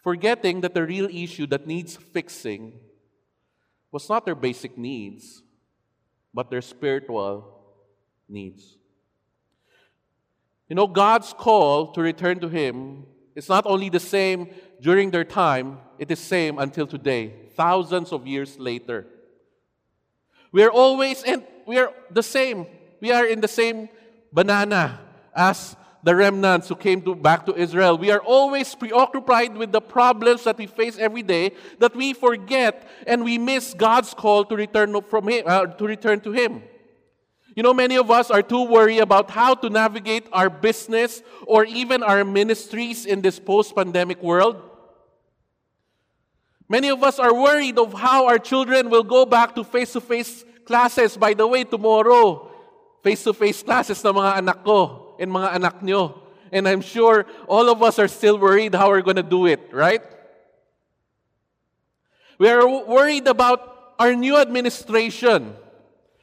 Forgetting 0.04 0.62
that 0.62 0.74
the 0.74 0.84
real 0.84 1.08
issue 1.08 1.46
that 1.48 1.68
needs 1.68 1.96
fixing 1.96 2.74
was 3.92 4.10
not 4.10 4.26
their 4.26 4.36
basic 4.36 4.78
needs, 4.78 5.44
but 6.34 6.50
their 6.50 6.62
spiritual 6.62 7.46
needs. 8.28 8.78
You 10.68 10.76
know, 10.76 10.88
God's 10.88 11.34
call 11.34 11.92
to 11.92 12.02
return 12.02 12.40
to 12.40 12.48
Him 12.48 13.06
is 13.36 13.50
not 13.50 13.66
only 13.68 13.90
the 13.90 14.00
same 14.00 14.50
during 14.82 15.12
their 15.12 15.24
time, 15.24 15.78
it 16.00 16.10
is 16.10 16.20
same 16.20 16.58
until 16.58 16.88
today, 16.88 17.34
thousands 17.56 18.12
of 18.12 18.26
years 18.26 18.58
later. 18.58 19.06
We 20.52 20.64
are 20.64 20.72
always 20.72 21.24
and 21.24 21.44
we 21.68 21.78
are 21.78 21.94
the 22.10 22.24
same. 22.24 22.66
We 23.00 23.12
are 23.12 23.26
in 23.26 23.42
the 23.42 23.48
same 23.48 23.90
banana 24.34 25.00
as 25.36 25.76
the 26.04 26.16
remnants 26.16 26.68
who 26.68 26.76
came 26.76 27.02
to, 27.04 27.14
back 27.14 27.46
to 27.46 27.56
Israel. 27.56 27.98
We 27.98 28.10
are 28.10 28.22
always 28.22 28.74
preoccupied 28.74 29.56
with 29.56 29.72
the 29.72 29.82
problems 29.82 30.44
that 30.46 30.58
we 30.58 30.66
face 30.66 30.98
every 30.98 31.22
day 31.22 31.52
that 31.78 31.96
we 31.96 32.14
forget 32.14 32.90
and 33.06 33.24
we 33.24 33.38
miss 33.38 33.76
God's 33.76 34.14
call 34.16 34.44
to 34.46 34.56
return 34.56 35.00
from 35.04 35.28
him, 35.28 35.44
uh, 35.46 35.68
to 35.68 35.86
return 35.86 36.20
to 36.22 36.32
Him. 36.32 36.64
You 37.56 37.64
know, 37.64 37.74
many 37.74 37.98
of 37.98 38.10
us 38.10 38.32
are 38.32 38.42
too 38.42 38.64
worried 38.64 39.00
about 39.00 39.30
how 39.30 39.54
to 39.56 39.70
navigate 39.70 40.26
our 40.32 40.50
business 40.50 41.22
or 41.46 41.66
even 41.66 42.02
our 42.02 42.24
ministries 42.24 43.06
in 43.06 43.22
this 43.22 43.40
post 43.40 43.76
pandemic 43.76 44.24
world. 44.24 44.71
Many 46.72 46.88
of 46.88 47.04
us 47.04 47.20
are 47.20 47.36
worried 47.36 47.76
of 47.76 47.92
how 47.92 48.32
our 48.32 48.40
children 48.40 48.88
will 48.88 49.04
go 49.04 49.28
back 49.28 49.52
to 49.60 49.64
face 49.68 49.92
to 49.92 50.00
face 50.00 50.48
classes. 50.64 51.20
By 51.20 51.36
the 51.36 51.44
way, 51.44 51.68
tomorrow, 51.68 52.48
face 53.04 53.28
to 53.28 53.36
face 53.36 53.60
classes 53.60 54.00
ng 54.00 54.16
mga 54.16 54.40
anak 54.40 54.64
ko 54.64 55.12
and 55.20 55.28
mga 55.28 55.60
anak 55.60 55.76
nyo. 55.84 56.24
And 56.48 56.64
I'm 56.72 56.80
sure 56.80 57.28
all 57.52 57.68
of 57.68 57.84
us 57.84 58.00
are 58.00 58.08
still 58.08 58.40
worried 58.40 58.72
how 58.72 58.88
we're 58.88 59.04
going 59.04 59.20
to 59.20 59.28
do 59.28 59.52
it, 59.52 59.60
right? 59.76 60.00
We 62.40 62.48
are 62.48 62.64
worried 62.64 63.28
about 63.28 64.00
our 64.00 64.16
new 64.16 64.40
administration. 64.40 65.52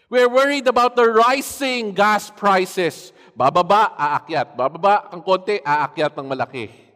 We're 0.08 0.32
worried 0.32 0.64
about 0.64 0.96
the 0.96 1.12
rising 1.12 1.92
gas 1.92 2.32
prices. 2.32 3.12
Bababa, 3.36 3.92
aakyat. 4.00 4.56
Bababa 4.56 5.12
ang 5.12 5.20
konti, 5.20 5.60
aakyat 5.60 6.16
ng 6.16 6.24
malaki. 6.24 6.87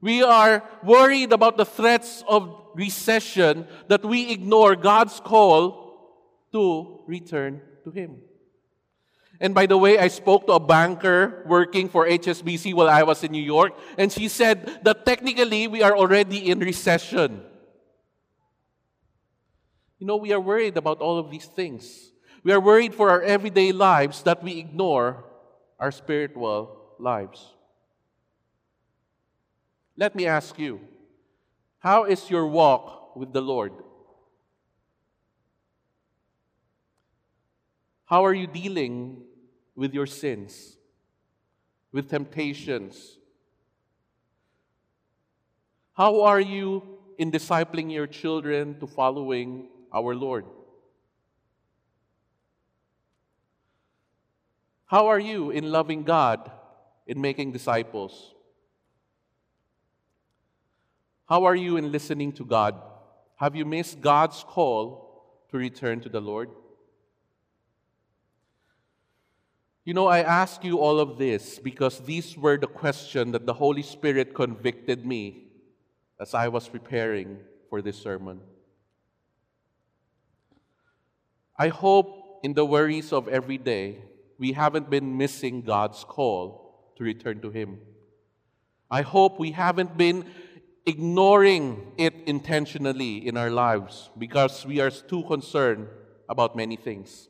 We 0.00 0.22
are 0.22 0.62
worried 0.84 1.32
about 1.32 1.56
the 1.56 1.64
threats 1.64 2.22
of 2.28 2.54
recession 2.74 3.66
that 3.88 4.04
we 4.04 4.30
ignore 4.30 4.76
God's 4.76 5.18
call 5.20 5.88
to 6.52 7.00
return 7.06 7.60
to 7.84 7.90
Him. 7.90 8.22
And 9.40 9.54
by 9.54 9.66
the 9.66 9.76
way, 9.76 9.98
I 9.98 10.08
spoke 10.08 10.46
to 10.46 10.54
a 10.54 10.60
banker 10.60 11.44
working 11.46 11.88
for 11.88 12.06
HSBC 12.06 12.74
while 12.74 12.88
I 12.88 13.02
was 13.02 13.22
in 13.22 13.30
New 13.30 13.42
York, 13.42 13.72
and 13.96 14.10
she 14.10 14.28
said 14.28 14.80
that 14.82 15.06
technically 15.06 15.68
we 15.68 15.82
are 15.82 15.96
already 15.96 16.50
in 16.50 16.58
recession. 16.58 17.42
You 19.98 20.06
know, 20.06 20.16
we 20.16 20.32
are 20.32 20.40
worried 20.40 20.76
about 20.76 21.00
all 21.00 21.18
of 21.18 21.30
these 21.30 21.46
things. 21.46 22.10
We 22.42 22.52
are 22.52 22.60
worried 22.60 22.94
for 22.94 23.10
our 23.10 23.22
everyday 23.22 23.72
lives 23.72 24.22
that 24.22 24.42
we 24.42 24.58
ignore 24.58 25.24
our 25.78 25.90
spiritual 25.90 26.94
lives. 26.98 27.54
Let 29.98 30.14
me 30.14 30.24
ask 30.26 30.58
you 30.58 30.80
how 31.80 32.04
is 32.04 32.30
your 32.30 32.46
walk 32.46 33.14
with 33.16 33.34
the 33.34 33.42
Lord? 33.42 33.72
How 38.06 38.24
are 38.24 38.32
you 38.32 38.46
dealing 38.46 39.24
with 39.74 39.92
your 39.92 40.06
sins, 40.06 40.78
with 41.92 42.08
temptations? 42.08 43.18
How 45.92 46.22
are 46.22 46.40
you 46.40 46.98
in 47.18 47.32
discipling 47.32 47.92
your 47.92 48.06
children 48.06 48.78
to 48.78 48.86
following 48.86 49.68
our 49.92 50.14
Lord. 50.14 50.44
How 54.86 55.08
are 55.08 55.18
you 55.18 55.50
in 55.50 55.70
loving 55.70 56.04
God, 56.04 56.50
in 57.06 57.20
making 57.20 57.52
disciples? 57.52 58.34
How 61.28 61.44
are 61.44 61.54
you 61.54 61.76
in 61.76 61.92
listening 61.92 62.32
to 62.32 62.44
God? 62.44 62.74
Have 63.36 63.54
you 63.54 63.66
missed 63.66 64.00
God's 64.00 64.42
call 64.48 65.44
to 65.50 65.58
return 65.58 66.00
to 66.00 66.08
the 66.08 66.20
Lord? 66.20 66.48
You 69.84 69.92
know, 69.92 70.06
I 70.06 70.20
ask 70.20 70.64
you 70.64 70.78
all 70.78 70.98
of 70.98 71.18
this 71.18 71.58
because 71.58 72.00
these 72.00 72.36
were 72.36 72.56
the 72.56 72.66
questions 72.66 73.32
that 73.32 73.44
the 73.44 73.52
Holy 73.52 73.82
Spirit 73.82 74.34
convicted 74.34 75.04
me 75.04 75.48
as 76.18 76.32
I 76.32 76.48
was 76.48 76.66
preparing 76.66 77.38
for 77.68 77.82
this 77.82 77.98
sermon. 77.98 78.40
I 81.58 81.68
hope 81.68 82.40
in 82.42 82.54
the 82.54 82.64
worries 82.64 83.12
of 83.12 83.28
every 83.28 83.58
day, 83.58 83.98
we 84.38 84.52
haven't 84.52 84.88
been 84.88 85.18
missing 85.18 85.60
God's 85.60 86.04
call 86.04 86.92
to 86.96 87.04
return 87.04 87.40
to 87.42 87.50
Him. 87.50 87.80
I 88.90 89.02
hope 89.02 89.38
we 89.38 89.50
haven't 89.50 89.96
been 89.98 90.24
ignoring 90.88 91.92
it 91.98 92.14
intentionally 92.24 93.28
in 93.28 93.36
our 93.36 93.50
lives 93.50 94.08
because 94.16 94.64
we 94.64 94.80
are 94.80 94.90
too 94.90 95.22
concerned 95.24 95.86
about 96.30 96.56
many 96.56 96.76
things. 96.76 97.28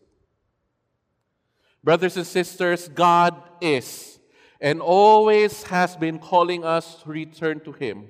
Brothers 1.83 2.17
and 2.17 2.27
sisters, 2.27 2.87
God 2.87 3.35
is 3.61 4.21
and 4.61 4.81
always 4.81 5.65
has 5.65 5.97
been 5.97 6.21
calling 6.21 6.65
us 6.65 7.03
to 7.03 7.09
return 7.11 7.59
to 7.61 7.73
Him, 7.73 8.07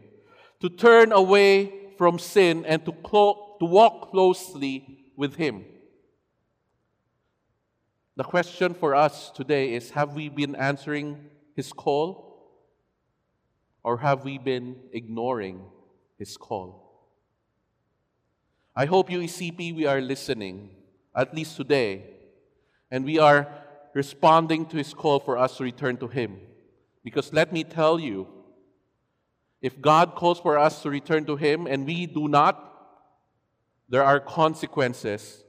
to 0.61 0.69
turn 0.69 1.13
away 1.13 1.73
from 1.97 2.19
sin 2.19 2.67
and 2.67 2.85
to, 2.85 2.93
clo- 2.93 3.57
to 3.59 3.65
walk 3.65 4.11
closely 4.11 4.99
with 5.17 5.37
Him. 5.37 5.65
The 8.17 8.25
question 8.25 8.75
for 8.75 8.95
us 8.95 9.31
today 9.31 9.73
is 9.73 9.93
have 9.93 10.15
we 10.15 10.29
been 10.29 10.57
answering 10.57 11.25
His 11.57 11.73
call 11.73 12.28
or 13.83 13.99
have 13.99 14.25
we 14.25 14.39
been 14.39 14.77
ignoring 14.93 15.63
His 16.19 16.37
call? 16.37 16.85
I 18.75 18.87
hope 18.87 19.11
UECP 19.11 19.75
we 19.75 19.87
are 19.87 20.01
listening, 20.01 20.71
at 21.15 21.35
least 21.35 21.57
today, 21.57 22.05
and 22.91 23.05
we 23.05 23.19
are 23.19 23.49
responding 23.95 24.67
to 24.67 24.77
His 24.77 24.95
call 24.95 25.21
for 25.21 25.37
us 25.37 25.57
to 25.57 25.65
return 25.65 25.97
to 25.99 26.09
Him. 26.09 26.39
Because 27.03 27.33
let 27.33 27.53
me 27.53 27.65
tell 27.65 27.99
you, 27.99 28.29
if 29.61 29.81
God 29.81 30.15
calls 30.15 30.39
for 30.39 30.59
us 30.59 30.83
to 30.83 30.91
return 30.91 31.25
to 31.25 31.37
Him 31.37 31.67
and 31.67 31.87
we 31.87 32.07
do 32.07 32.29
not, 32.29 32.65
there 33.89 34.05
are 34.05 34.21
consequences 34.21 35.43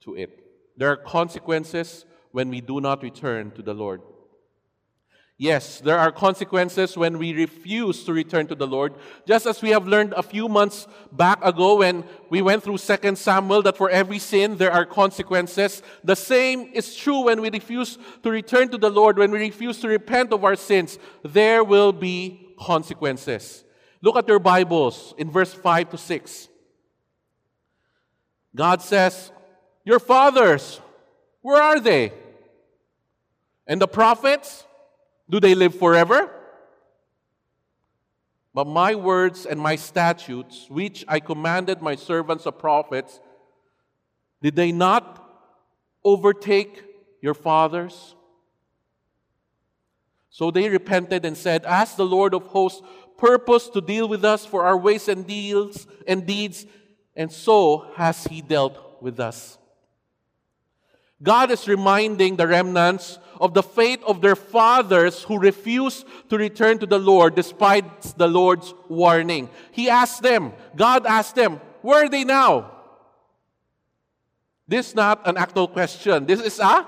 to 0.00 0.16
it. 0.16 0.30
There 0.76 0.90
are 0.90 0.96
consequences 0.96 2.04
when 2.32 2.48
we 2.48 2.60
do 2.60 2.80
not 2.80 3.02
return 3.02 3.50
to 3.52 3.62
the 3.62 3.74
Lord. 3.74 4.00
Yes, 5.40 5.80
there 5.80 5.98
are 5.98 6.12
consequences 6.12 6.98
when 6.98 7.16
we 7.16 7.32
refuse 7.32 8.04
to 8.04 8.12
return 8.12 8.46
to 8.48 8.54
the 8.54 8.66
Lord. 8.66 8.92
Just 9.26 9.46
as 9.46 9.62
we 9.62 9.70
have 9.70 9.86
learned 9.86 10.12
a 10.12 10.22
few 10.22 10.50
months 10.50 10.86
back 11.12 11.42
ago 11.42 11.78
when 11.78 12.04
we 12.28 12.42
went 12.42 12.62
through 12.62 12.76
2 12.76 13.16
Samuel 13.16 13.62
that 13.62 13.78
for 13.78 13.88
every 13.88 14.18
sin 14.18 14.58
there 14.58 14.70
are 14.70 14.84
consequences. 14.84 15.82
The 16.04 16.14
same 16.14 16.70
is 16.74 16.94
true 16.94 17.22
when 17.22 17.40
we 17.40 17.48
refuse 17.48 17.96
to 18.22 18.30
return 18.30 18.68
to 18.68 18.76
the 18.76 18.90
Lord, 18.90 19.16
when 19.16 19.30
we 19.30 19.38
refuse 19.38 19.80
to 19.80 19.88
repent 19.88 20.34
of 20.34 20.44
our 20.44 20.56
sins. 20.56 20.98
There 21.22 21.64
will 21.64 21.94
be 21.94 22.52
consequences. 22.60 23.64
Look 24.02 24.16
at 24.16 24.28
your 24.28 24.40
Bibles 24.40 25.14
in 25.16 25.30
verse 25.30 25.54
5 25.54 25.88
to 25.92 25.96
6. 25.96 26.48
God 28.54 28.82
says, 28.82 29.32
your 29.86 30.00
fathers, 30.00 30.82
where 31.40 31.62
are 31.62 31.80
they? 31.80 32.12
And 33.66 33.80
the 33.80 33.88
prophets, 33.88 34.66
do 35.30 35.40
they 35.40 35.54
live 35.54 35.74
forever? 35.74 36.30
But 38.52 38.66
my 38.66 38.96
words 38.96 39.46
and 39.46 39.60
my 39.60 39.76
statutes, 39.76 40.66
which 40.68 41.04
I 41.06 41.20
commanded 41.20 41.80
my 41.80 41.94
servants 41.94 42.44
the 42.44 42.52
prophets, 42.52 43.20
did 44.42 44.56
they 44.56 44.72
not 44.72 45.24
overtake 46.04 46.82
your 47.22 47.34
fathers? 47.34 48.16
So 50.30 50.50
they 50.50 50.68
repented 50.68 51.24
and 51.24 51.36
said, 51.36 51.64
As 51.64 51.94
the 51.94 52.04
Lord 52.04 52.34
of 52.34 52.46
hosts 52.46 52.82
purposed 53.16 53.72
to 53.74 53.80
deal 53.80 54.08
with 54.08 54.24
us 54.24 54.44
for 54.46 54.64
our 54.64 54.76
ways 54.76 55.08
and 55.08 55.26
deeds 55.26 55.86
and 56.06 56.26
deeds, 56.26 56.66
and 57.14 57.30
so 57.30 57.92
has 57.96 58.24
he 58.24 58.40
dealt 58.40 59.02
with 59.02 59.20
us. 59.20 59.58
God 61.22 61.50
is 61.50 61.68
reminding 61.68 62.36
the 62.36 62.48
remnants 62.48 63.18
of 63.40 63.54
the 63.54 63.62
fate 63.62 64.02
of 64.06 64.20
their 64.20 64.36
fathers 64.36 65.22
who 65.22 65.38
refused 65.38 66.06
to 66.28 66.36
return 66.36 66.78
to 66.78 66.86
the 66.86 66.98
Lord 66.98 67.34
despite 67.34 68.02
the 68.18 68.28
Lord's 68.28 68.74
warning. 68.88 69.48
He 69.72 69.88
asked 69.88 70.22
them, 70.22 70.52
God 70.76 71.06
asked 71.06 71.34
them, 71.34 71.60
Where 71.80 72.04
are 72.04 72.08
they 72.08 72.24
now? 72.24 72.70
This 74.68 74.90
is 74.90 74.94
not 74.94 75.26
an 75.26 75.38
actual 75.38 75.66
question. 75.66 76.26
This 76.26 76.40
is 76.40 76.60
a 76.60 76.86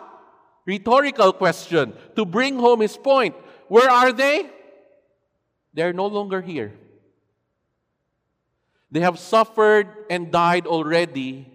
rhetorical 0.67 1.33
question 1.33 1.95
to 2.15 2.25
bring 2.25 2.59
home 2.59 2.81
his 2.81 2.97
point. 2.97 3.35
Where 3.69 3.91
are 3.91 4.13
they? 4.13 4.49
They're 5.75 5.95
no 5.95 6.07
longer 6.07 6.43
here. 6.43 6.75
They 8.93 9.01
have 9.01 9.19
suffered 9.19 9.89
and 10.11 10.31
died 10.31 10.67
already 10.67 11.49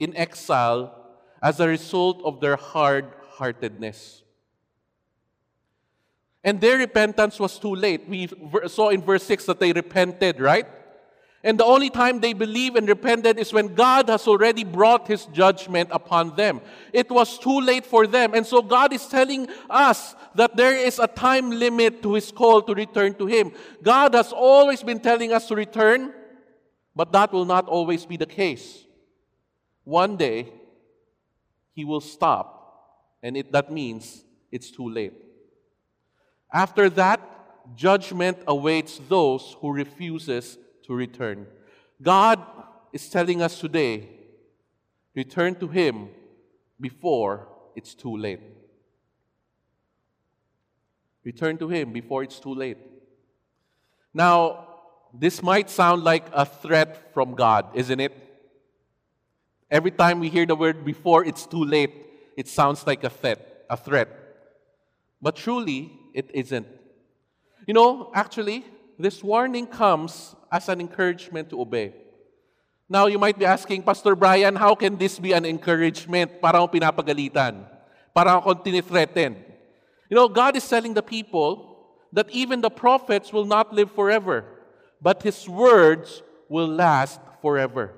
in 0.00 0.16
exile 0.16 0.92
as 1.40 1.60
a 1.60 1.68
result 1.68 2.20
of 2.24 2.40
their 2.40 2.56
hard 2.56 3.06
heartedness. 3.36 4.22
And 6.42 6.60
their 6.60 6.78
repentance 6.78 7.40
was 7.40 7.58
too 7.58 7.74
late. 7.74 8.08
We 8.08 8.28
saw 8.68 8.90
in 8.90 9.02
verse 9.02 9.24
6 9.24 9.46
that 9.46 9.60
they 9.60 9.72
repented, 9.72 10.40
right? 10.40 10.66
And 11.42 11.60
the 11.60 11.64
only 11.64 11.90
time 11.90 12.20
they 12.20 12.32
believe 12.32 12.74
and 12.74 12.88
repented 12.88 13.38
is 13.38 13.52
when 13.52 13.74
God 13.74 14.08
has 14.08 14.26
already 14.26 14.64
brought 14.64 15.06
his 15.06 15.26
judgment 15.26 15.90
upon 15.92 16.34
them. 16.34 16.60
It 16.92 17.10
was 17.10 17.38
too 17.38 17.60
late 17.60 17.86
for 17.86 18.06
them. 18.06 18.34
And 18.34 18.44
so 18.44 18.62
God 18.62 18.92
is 18.92 19.06
telling 19.06 19.48
us 19.70 20.16
that 20.34 20.56
there 20.56 20.76
is 20.76 20.98
a 20.98 21.06
time 21.06 21.50
limit 21.50 22.02
to 22.02 22.14
his 22.14 22.32
call 22.32 22.62
to 22.62 22.74
return 22.74 23.14
to 23.14 23.26
him. 23.26 23.52
God 23.82 24.14
has 24.14 24.32
always 24.32 24.82
been 24.82 24.98
telling 24.98 25.32
us 25.32 25.46
to 25.48 25.54
return, 25.54 26.12
but 26.96 27.12
that 27.12 27.32
will 27.32 27.44
not 27.44 27.68
always 27.68 28.06
be 28.06 28.16
the 28.16 28.26
case. 28.26 28.84
One 29.84 30.16
day, 30.16 30.52
he 31.74 31.84
will 31.84 32.00
stop, 32.00 32.55
and 33.26 33.36
it, 33.36 33.50
that 33.50 33.72
means 33.72 34.24
it's 34.52 34.70
too 34.70 34.88
late. 34.88 35.12
After 36.52 36.88
that, 36.90 37.20
judgment 37.74 38.38
awaits 38.46 39.00
those 39.08 39.56
who 39.60 39.72
refuses 39.72 40.56
to 40.84 40.94
return. 40.94 41.48
God 42.00 42.40
is 42.92 43.10
telling 43.10 43.42
us 43.42 43.58
today, 43.58 44.08
return 45.16 45.56
to 45.56 45.66
him 45.66 46.10
before 46.80 47.48
it's 47.74 47.96
too 47.96 48.16
late. 48.16 48.38
Return 51.24 51.58
to 51.58 51.68
him 51.68 51.92
before 51.92 52.22
it's 52.22 52.38
too 52.38 52.54
late. 52.54 52.78
Now, 54.14 54.68
this 55.12 55.42
might 55.42 55.68
sound 55.68 56.04
like 56.04 56.26
a 56.32 56.46
threat 56.46 57.12
from 57.12 57.34
God, 57.34 57.66
isn't 57.74 57.98
it? 57.98 58.12
Every 59.68 59.90
time 59.90 60.20
we 60.20 60.28
hear 60.28 60.46
the 60.46 60.54
word 60.54 60.84
before 60.84 61.24
it's 61.24 61.44
too 61.44 61.64
late, 61.64 62.05
it 62.36 62.48
sounds 62.48 62.86
like 62.86 63.02
a 63.02 63.10
threat, 63.10 63.64
a 63.68 63.76
threat. 63.76 64.08
But 65.20 65.36
truly, 65.36 65.92
it 66.14 66.30
isn't. 66.34 66.66
You 67.66 67.74
know, 67.74 68.12
actually, 68.14 68.64
this 68.98 69.24
warning 69.24 69.66
comes 69.66 70.36
as 70.52 70.68
an 70.68 70.80
encouragement 70.80 71.50
to 71.50 71.60
obey. 71.60 71.94
Now, 72.88 73.06
you 73.06 73.18
might 73.18 73.38
be 73.38 73.44
asking, 73.44 73.82
Pastor 73.82 74.14
Brian, 74.14 74.54
how 74.54 74.74
can 74.76 74.96
this 74.96 75.18
be 75.18 75.32
an 75.32 75.44
encouragement? 75.44 76.40
Para 76.40 76.62
Parang 76.62 76.68
pinapagalitan. 76.68 77.66
Parang 78.14 78.38
akong 78.38 78.62
tinithreaten. 78.62 79.34
You 80.08 80.14
know, 80.14 80.28
God 80.28 80.54
is 80.54 80.68
telling 80.68 80.94
the 80.94 81.02
people 81.02 81.74
that 82.12 82.30
even 82.30 82.60
the 82.60 82.70
prophets 82.70 83.32
will 83.32 83.44
not 83.44 83.74
live 83.74 83.90
forever, 83.90 84.44
but 85.02 85.22
His 85.22 85.48
words 85.48 86.22
will 86.48 86.68
last 86.68 87.18
forever. 87.42 87.92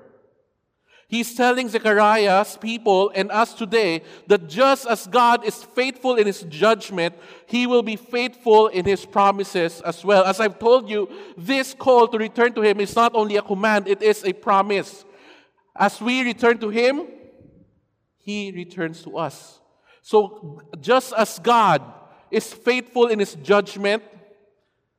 He's 1.09 1.33
telling 1.33 1.67
Zechariah's 1.67 2.55
people 2.57 3.11
and 3.15 3.31
us 3.31 3.55
today 3.55 4.03
that 4.27 4.47
just 4.47 4.85
as 4.85 5.07
God 5.07 5.43
is 5.43 5.63
faithful 5.63 6.17
in 6.17 6.27
his 6.27 6.43
judgment, 6.43 7.15
he 7.47 7.65
will 7.65 7.81
be 7.81 7.95
faithful 7.95 8.67
in 8.67 8.85
his 8.85 9.07
promises 9.07 9.81
as 9.81 10.05
well. 10.05 10.23
As 10.23 10.39
I've 10.39 10.59
told 10.59 10.87
you, 10.87 11.09
this 11.35 11.73
call 11.73 12.07
to 12.09 12.17
return 12.19 12.53
to 12.53 12.61
him 12.61 12.79
is 12.79 12.95
not 12.95 13.15
only 13.15 13.37
a 13.37 13.41
command, 13.41 13.87
it 13.87 14.03
is 14.03 14.23
a 14.23 14.33
promise. 14.33 15.03
As 15.75 15.99
we 15.99 16.21
return 16.21 16.59
to 16.59 16.69
him, 16.69 17.07
he 18.19 18.51
returns 18.51 19.01
to 19.01 19.17
us. 19.17 19.59
So 20.03 20.61
just 20.79 21.11
as 21.13 21.39
God 21.39 21.81
is 22.29 22.53
faithful 22.53 23.07
in 23.07 23.17
his 23.17 23.33
judgment, 23.33 24.03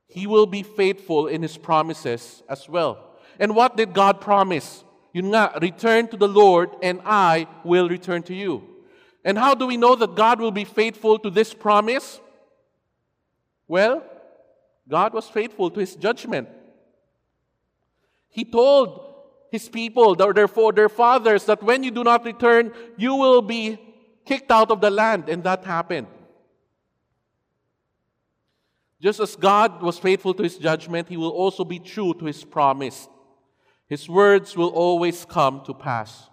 he 0.08 0.26
will 0.26 0.46
be 0.46 0.64
faithful 0.64 1.28
in 1.28 1.42
his 1.42 1.56
promises 1.56 2.42
as 2.48 2.68
well. 2.68 2.98
And 3.38 3.54
what 3.54 3.76
did 3.76 3.94
God 3.94 4.20
promise? 4.20 4.82
Yun 5.12 5.26
nga, 5.26 5.58
return 5.60 6.08
to 6.08 6.16
the 6.16 6.28
Lord 6.28 6.70
and 6.82 7.00
I 7.04 7.46
will 7.64 7.88
return 7.88 8.22
to 8.24 8.34
you. 8.34 8.62
And 9.24 9.36
how 9.36 9.54
do 9.54 9.66
we 9.66 9.76
know 9.76 9.94
that 9.96 10.14
God 10.14 10.40
will 10.40 10.52
be 10.52 10.64
faithful 10.64 11.18
to 11.18 11.30
this 11.30 11.52
promise? 11.52 12.20
Well, 13.68 14.02
God 14.88 15.12
was 15.12 15.28
faithful 15.28 15.70
to 15.70 15.80
his 15.80 15.94
judgment. 15.94 16.48
He 18.28 18.44
told 18.44 19.06
his 19.50 19.68
people, 19.68 20.14
therefore 20.14 20.72
their 20.72 20.88
fathers, 20.88 21.44
that 21.46 21.62
when 21.62 21.82
you 21.82 21.90
do 21.90 22.04
not 22.04 22.24
return, 22.24 22.72
you 22.96 23.14
will 23.14 23.42
be 23.42 23.78
kicked 24.24 24.50
out 24.50 24.70
of 24.70 24.80
the 24.80 24.90
land. 24.90 25.28
And 25.28 25.42
that 25.44 25.64
happened. 25.64 26.06
Just 29.00 29.18
as 29.18 29.34
God 29.34 29.82
was 29.82 29.98
faithful 29.98 30.34
to 30.34 30.42
his 30.42 30.56
judgment, 30.56 31.08
he 31.08 31.16
will 31.16 31.30
also 31.30 31.64
be 31.64 31.78
true 31.78 32.14
to 32.14 32.26
his 32.26 32.44
promise. 32.44 33.08
His 33.90 34.08
words 34.08 34.56
will 34.56 34.68
always 34.68 35.24
come 35.24 35.62
to 35.66 35.74
pass. 35.74 36.28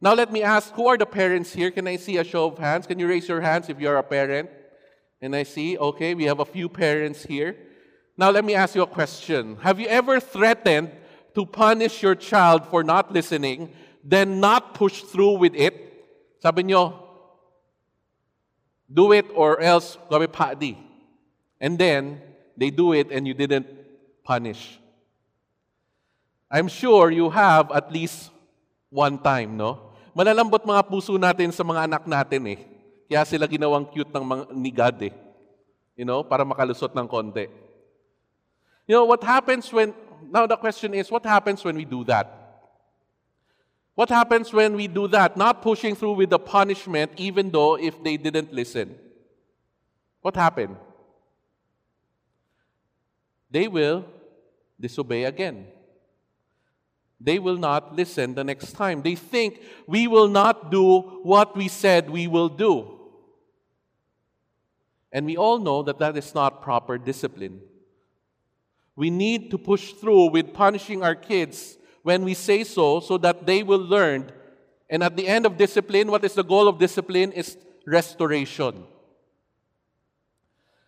Now, 0.00 0.12
let 0.12 0.32
me 0.32 0.42
ask 0.42 0.74
who 0.74 0.88
are 0.88 0.98
the 0.98 1.06
parents 1.06 1.52
here? 1.52 1.70
Can 1.70 1.86
I 1.86 1.94
see 1.96 2.16
a 2.18 2.24
show 2.24 2.46
of 2.46 2.58
hands? 2.58 2.88
Can 2.88 2.98
you 2.98 3.06
raise 3.06 3.28
your 3.28 3.40
hands 3.40 3.68
if 3.68 3.78
you're 3.78 3.96
a 3.96 4.02
parent? 4.02 4.50
And 5.22 5.36
I 5.36 5.44
see, 5.44 5.78
okay, 5.78 6.14
we 6.14 6.24
have 6.24 6.40
a 6.40 6.44
few 6.44 6.68
parents 6.68 7.22
here. 7.22 7.56
Now, 8.18 8.30
let 8.30 8.44
me 8.44 8.54
ask 8.54 8.74
you 8.74 8.82
a 8.82 8.88
question. 8.88 9.56
Have 9.62 9.78
you 9.78 9.86
ever 9.86 10.18
threatened 10.18 10.90
to 11.36 11.46
punish 11.46 12.02
your 12.02 12.16
child 12.16 12.66
for 12.66 12.82
not 12.82 13.12
listening, 13.12 13.70
then 14.02 14.40
not 14.40 14.74
push 14.74 15.02
through 15.02 15.38
with 15.38 15.54
it? 15.54 15.78
Sabi 16.42 16.64
nyo, 16.64 17.06
do 18.92 19.12
it 19.12 19.26
or 19.32 19.60
else 19.60 19.96
gabi 20.10 20.30
padi. 20.30 20.76
And 21.60 21.78
then, 21.78 22.20
they 22.56 22.70
do 22.70 22.92
it 22.92 23.12
and 23.12 23.28
you 23.28 23.34
didn't 23.34 23.66
punish. 24.24 24.80
I'm 26.50 26.68
sure 26.68 27.10
you 27.10 27.30
have 27.30 27.72
at 27.72 27.90
least 27.90 28.30
one 28.90 29.18
time, 29.18 29.56
no? 29.56 29.94
Malalambot 30.14 30.62
mga 30.62 30.86
puso 30.86 31.18
natin 31.18 31.50
sa 31.50 31.66
mga 31.66 31.90
anak 31.90 32.02
natin 32.06 32.42
eh. 32.54 32.58
Kaya 33.10 33.26
sila 33.26 33.50
ginawang 33.50 33.90
cute 33.90 34.10
ng 34.14 34.24
mga, 34.24 34.42
ni 34.54 34.70
God 34.70 34.96
eh. 35.02 35.14
You 35.98 36.06
know, 36.06 36.22
para 36.22 36.46
makalusot 36.46 36.94
ng 36.94 37.06
konti. 37.10 37.50
You 38.86 38.94
know, 38.94 39.04
what 39.04 39.22
happens 39.26 39.66
when, 39.72 39.90
now 40.30 40.46
the 40.46 40.56
question 40.56 40.94
is, 40.94 41.10
what 41.10 41.26
happens 41.26 41.64
when 41.64 41.74
we 41.74 41.84
do 41.84 42.04
that? 42.06 42.30
What 43.94 44.10
happens 44.10 44.52
when 44.52 44.74
we 44.74 44.86
do 44.86 45.06
that? 45.08 45.36
Not 45.36 45.62
pushing 45.62 45.94
through 45.94 46.18
with 46.18 46.30
the 46.30 46.38
punishment, 46.38 47.12
even 47.16 47.50
though 47.50 47.78
if 47.78 47.98
they 48.02 48.16
didn't 48.16 48.52
listen. 48.52 48.94
What 50.20 50.34
happened? 50.34 50.76
They 53.50 53.68
will 53.68 54.04
disobey 54.78 55.24
again 55.24 55.66
they 57.24 57.38
will 57.38 57.56
not 57.56 57.96
listen 57.96 58.34
the 58.34 58.44
next 58.44 58.72
time. 58.72 59.00
They 59.00 59.14
think 59.14 59.62
we 59.86 60.06
will 60.06 60.28
not 60.28 60.70
do 60.70 61.00
what 61.22 61.56
we 61.56 61.68
said 61.68 62.10
we 62.10 62.26
will 62.26 62.50
do. 62.50 63.00
And 65.10 65.24
we 65.24 65.36
all 65.36 65.58
know 65.58 65.82
that 65.84 65.98
that 66.00 66.16
is 66.18 66.34
not 66.34 66.60
proper 66.60 66.98
discipline. 66.98 67.60
We 68.94 69.08
need 69.10 69.50
to 69.52 69.58
push 69.58 69.92
through 69.92 70.30
with 70.30 70.52
punishing 70.52 71.02
our 71.02 71.14
kids 71.14 71.78
when 72.02 72.24
we 72.24 72.34
say 72.34 72.62
so, 72.62 73.00
so 73.00 73.16
that 73.18 73.46
they 73.46 73.62
will 73.62 73.78
learn. 73.78 74.30
And 74.90 75.02
at 75.02 75.16
the 75.16 75.26
end 75.26 75.46
of 75.46 75.56
discipline, 75.56 76.10
what 76.10 76.24
is 76.24 76.34
the 76.34 76.44
goal 76.44 76.68
of 76.68 76.78
discipline? 76.78 77.32
Is 77.32 77.56
restoration. 77.86 78.84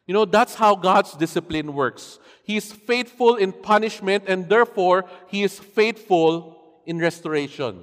You 0.06 0.14
know, 0.14 0.24
that's 0.24 0.54
how 0.54 0.76
God's 0.76 1.14
discipline 1.14 1.74
works. 1.74 2.18
He 2.44 2.56
is 2.56 2.72
faithful 2.72 3.34
in 3.34 3.52
punishment, 3.52 4.24
and 4.28 4.48
therefore, 4.48 5.04
He 5.26 5.42
is 5.42 5.58
faithful 5.58 6.80
in 6.86 6.98
restoration. 6.98 7.82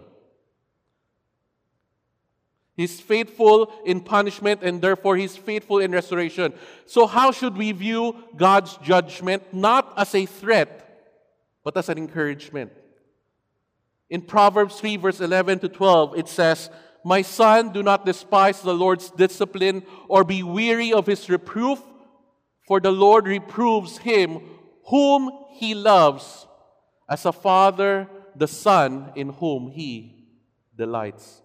He's 2.75 2.99
faithful 2.99 3.71
in 3.86 3.99
punishment, 3.99 4.62
and 4.63 4.81
therefore, 4.81 5.17
He's 5.17 5.36
faithful 5.36 5.79
in 5.79 5.91
restoration. 5.91 6.53
So, 6.86 7.07
how 7.07 7.31
should 7.31 7.57
we 7.57 7.73
view 7.73 8.15
God's 8.38 8.77
judgment? 8.77 9.53
Not 9.53 9.93
as 9.97 10.15
a 10.15 10.25
threat, 10.25 10.79
but 11.63 11.75
as 11.75 11.89
an 11.89 11.97
encouragement. 11.97 12.71
In 14.09 14.21
Proverbs 14.21 14.79
3, 14.79 14.95
verse 14.95 15.19
11 15.19 15.59
to 15.59 15.67
12, 15.69 16.17
it 16.17 16.29
says, 16.29 16.69
My 17.03 17.21
son, 17.21 17.73
do 17.73 17.83
not 17.83 18.05
despise 18.05 18.62
the 18.62 18.73
Lord's 18.73 19.09
discipline 19.09 19.83
or 20.07 20.23
be 20.23 20.41
weary 20.41 20.93
of 20.93 21.05
his 21.05 21.29
reproof 21.29 21.81
for 22.65 22.80
the 22.80 22.91
Lord 22.91 23.28
reproves 23.28 23.97
him 23.97 24.41
whom 24.86 25.32
he 25.52 25.73
loves, 25.76 26.47
as 27.10 27.26
a 27.26 27.32
father 27.32 28.08
the 28.36 28.47
son 28.47 29.12
in 29.15 29.30
whom 29.30 29.69
he 29.69 30.26
delights. 30.76 31.41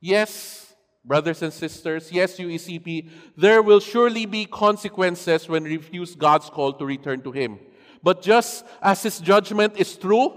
Yes, 0.00 0.74
brothers 1.04 1.42
and 1.42 1.52
sisters, 1.52 2.10
yes, 2.10 2.38
UECP, 2.38 3.08
there 3.36 3.62
will 3.62 3.80
surely 3.80 4.26
be 4.26 4.46
consequences 4.46 5.48
when 5.48 5.64
refuse 5.64 6.14
God's 6.14 6.50
call 6.50 6.72
to 6.74 6.84
return 6.84 7.22
to 7.22 7.32
Him. 7.32 7.58
But 8.02 8.22
just 8.22 8.64
as 8.82 9.02
His 9.02 9.20
judgment 9.20 9.76
is 9.76 9.96
true, 9.96 10.32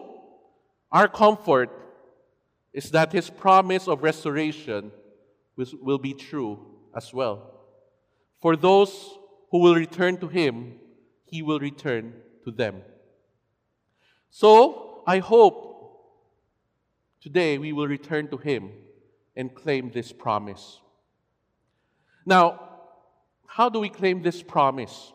our 0.91 1.07
comfort 1.07 1.69
is 2.73 2.91
that 2.91 3.11
His 3.11 3.29
promise 3.29 3.87
of 3.87 4.03
restoration 4.03 4.91
will 5.55 5.97
be 5.97 6.13
true 6.13 6.59
as 6.95 7.13
well. 7.13 7.53
For 8.41 8.55
those 8.55 9.17
who 9.51 9.59
will 9.59 9.75
return 9.75 10.17
to 10.17 10.27
Him, 10.27 10.79
He 11.25 11.41
will 11.41 11.59
return 11.59 12.13
to 12.43 12.51
them. 12.51 12.81
So, 14.29 15.03
I 15.07 15.19
hope 15.19 15.65
today 17.21 17.57
we 17.57 17.73
will 17.73 17.87
return 17.87 18.27
to 18.29 18.37
Him 18.37 18.71
and 19.35 19.53
claim 19.53 19.91
this 19.91 20.11
promise. 20.11 20.79
Now, 22.25 22.59
how 23.45 23.69
do 23.69 23.79
we 23.79 23.89
claim 23.89 24.21
this 24.21 24.43
promise? 24.43 25.13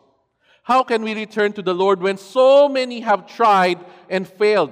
How 0.63 0.83
can 0.83 1.03
we 1.03 1.13
return 1.13 1.53
to 1.53 1.61
the 1.61 1.73
Lord 1.73 2.01
when 2.01 2.17
so 2.17 2.67
many 2.69 3.01
have 3.01 3.27
tried 3.27 3.79
and 4.09 4.27
failed? 4.27 4.71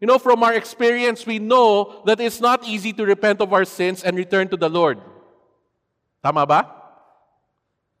You 0.00 0.06
know, 0.06 0.18
from 0.18 0.42
our 0.42 0.52
experience, 0.52 1.24
we 1.24 1.38
know 1.38 2.02
that 2.04 2.20
it's 2.20 2.40
not 2.40 2.64
easy 2.64 2.92
to 2.94 3.06
repent 3.06 3.40
of 3.40 3.52
our 3.52 3.64
sins 3.64 4.02
and 4.02 4.16
return 4.16 4.48
to 4.48 4.56
the 4.56 4.68
Lord. 4.68 4.98
Tama 6.22 6.46
ba? 6.46 6.83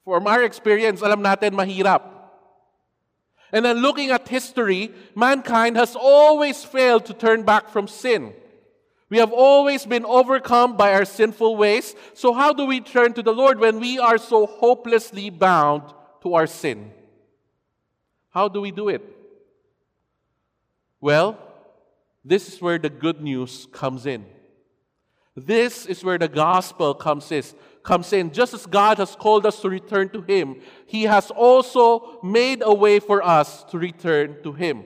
From 0.04 0.26
our 0.26 0.42
experience, 0.44 1.00
alam 1.00 1.24
natin 1.24 1.56
mahirap. 1.56 2.14
And 3.52 3.64
then 3.64 3.78
looking 3.78 4.10
at 4.10 4.28
history, 4.28 4.92
mankind 5.14 5.76
has 5.76 5.96
always 5.96 6.62
failed 6.62 7.06
to 7.06 7.14
turn 7.14 7.42
back 7.42 7.70
from 7.70 7.88
sin. 7.88 8.34
We 9.08 9.18
have 9.18 9.32
always 9.32 9.86
been 9.86 10.04
overcome 10.04 10.76
by 10.76 10.92
our 10.92 11.04
sinful 11.04 11.56
ways. 11.56 11.94
So, 12.14 12.32
how 12.32 12.52
do 12.52 12.66
we 12.66 12.80
turn 12.80 13.12
to 13.14 13.22
the 13.22 13.32
Lord 13.32 13.60
when 13.60 13.78
we 13.78 13.98
are 13.98 14.18
so 14.18 14.46
hopelessly 14.46 15.30
bound 15.30 15.82
to 16.22 16.34
our 16.34 16.46
sin? 16.46 16.90
How 18.30 18.48
do 18.48 18.60
we 18.60 18.72
do 18.72 18.88
it? 18.88 19.06
Well, 21.00 21.38
this 22.24 22.52
is 22.52 22.60
where 22.60 22.78
the 22.78 22.90
good 22.90 23.20
news 23.20 23.68
comes 23.70 24.04
in. 24.04 24.26
This 25.36 25.86
is 25.86 26.02
where 26.02 26.18
the 26.18 26.28
gospel 26.28 26.94
comes 26.94 27.30
in 27.30 27.44
comes 27.84 28.12
in. 28.12 28.32
Just 28.32 28.54
as 28.54 28.66
God 28.66 28.98
has 28.98 29.14
called 29.14 29.46
us 29.46 29.60
to 29.60 29.68
return 29.68 30.08
to 30.08 30.22
Him, 30.22 30.56
He 30.86 31.04
has 31.04 31.30
also 31.30 32.18
made 32.22 32.62
a 32.64 32.74
way 32.74 32.98
for 32.98 33.22
us 33.22 33.62
to 33.64 33.78
return 33.78 34.42
to 34.42 34.52
Him. 34.52 34.84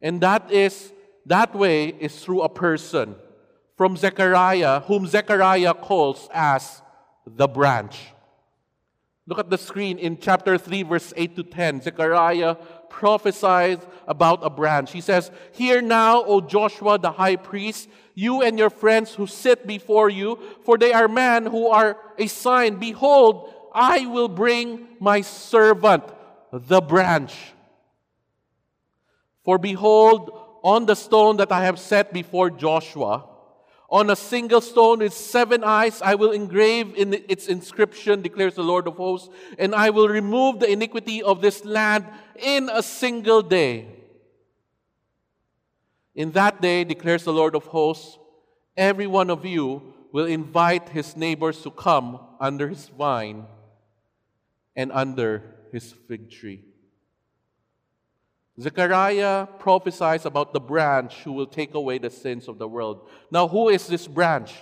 And 0.00 0.20
that 0.20 0.52
is 0.52 0.92
that 1.26 1.54
way 1.54 1.88
is 1.88 2.24
through 2.24 2.42
a 2.42 2.48
person 2.48 3.16
from 3.76 3.96
Zechariah, 3.96 4.80
whom 4.80 5.06
Zechariah 5.06 5.74
calls 5.74 6.28
as 6.32 6.82
the 7.26 7.46
branch. 7.46 7.98
Look 9.26 9.38
at 9.38 9.50
the 9.50 9.58
screen 9.58 9.98
in 9.98 10.16
chapter 10.16 10.56
3, 10.56 10.84
verse 10.84 11.12
8 11.14 11.36
to 11.36 11.42
10. 11.42 11.82
Zechariah 11.82 12.56
prophesies 12.90 13.78
about 14.06 14.44
a 14.44 14.50
branch. 14.50 14.92
He 14.92 15.00
says, 15.00 15.30
Hear 15.52 15.80
now, 15.80 16.22
O 16.24 16.40
Joshua 16.40 16.98
the 16.98 17.12
high 17.12 17.36
priest, 17.36 17.88
you 18.14 18.42
and 18.42 18.58
your 18.58 18.70
friends 18.70 19.14
who 19.14 19.26
sit 19.26 19.66
before 19.66 20.10
you, 20.10 20.38
for 20.64 20.76
they 20.76 20.92
are 20.92 21.08
men 21.08 21.46
who 21.46 21.68
are 21.68 21.96
a 22.18 22.26
sign. 22.26 22.76
Behold, 22.76 23.52
I 23.74 24.06
will 24.06 24.28
bring 24.28 24.88
my 24.98 25.20
servant, 25.20 26.04
the 26.52 26.80
branch. 26.80 27.34
For 29.44 29.58
behold, 29.58 30.30
on 30.62 30.86
the 30.86 30.96
stone 30.96 31.36
that 31.36 31.52
I 31.52 31.64
have 31.64 31.78
set 31.78 32.12
before 32.12 32.50
Joshua, 32.50 33.24
on 33.90 34.10
a 34.10 34.16
single 34.16 34.60
stone 34.60 34.98
with 34.98 35.14
seven 35.14 35.64
eyes, 35.64 36.02
I 36.02 36.14
will 36.14 36.32
engrave 36.32 36.94
in 36.94 37.14
its 37.28 37.48
inscription, 37.48 38.20
declares 38.20 38.54
the 38.54 38.62
Lord 38.62 38.86
of 38.86 38.96
hosts, 38.96 39.30
and 39.58 39.74
I 39.74 39.90
will 39.90 40.08
remove 40.08 40.60
the 40.60 40.70
iniquity 40.70 41.22
of 41.22 41.40
this 41.40 41.64
land 41.64 42.06
in 42.36 42.68
a 42.70 42.82
single 42.82 43.40
day. 43.40 43.88
In 46.14 46.32
that 46.32 46.60
day, 46.60 46.84
declares 46.84 47.24
the 47.24 47.32
Lord 47.32 47.54
of 47.54 47.64
hosts, 47.64 48.18
every 48.76 49.06
one 49.06 49.30
of 49.30 49.46
you 49.46 49.94
will 50.12 50.26
invite 50.26 50.90
his 50.90 51.16
neighbors 51.16 51.62
to 51.62 51.70
come 51.70 52.20
under 52.40 52.68
his 52.68 52.88
vine 52.88 53.46
and 54.76 54.92
under 54.92 55.42
his 55.72 55.92
fig 55.92 56.30
tree. 56.30 56.67
Zechariah 58.60 59.46
prophesies 59.58 60.26
about 60.26 60.52
the 60.52 60.60
branch 60.60 61.22
who 61.22 61.32
will 61.32 61.46
take 61.46 61.74
away 61.74 61.98
the 61.98 62.10
sins 62.10 62.48
of 62.48 62.58
the 62.58 62.66
world. 62.66 63.08
Now, 63.30 63.46
who 63.46 63.68
is 63.68 63.86
this 63.86 64.06
branch? 64.08 64.54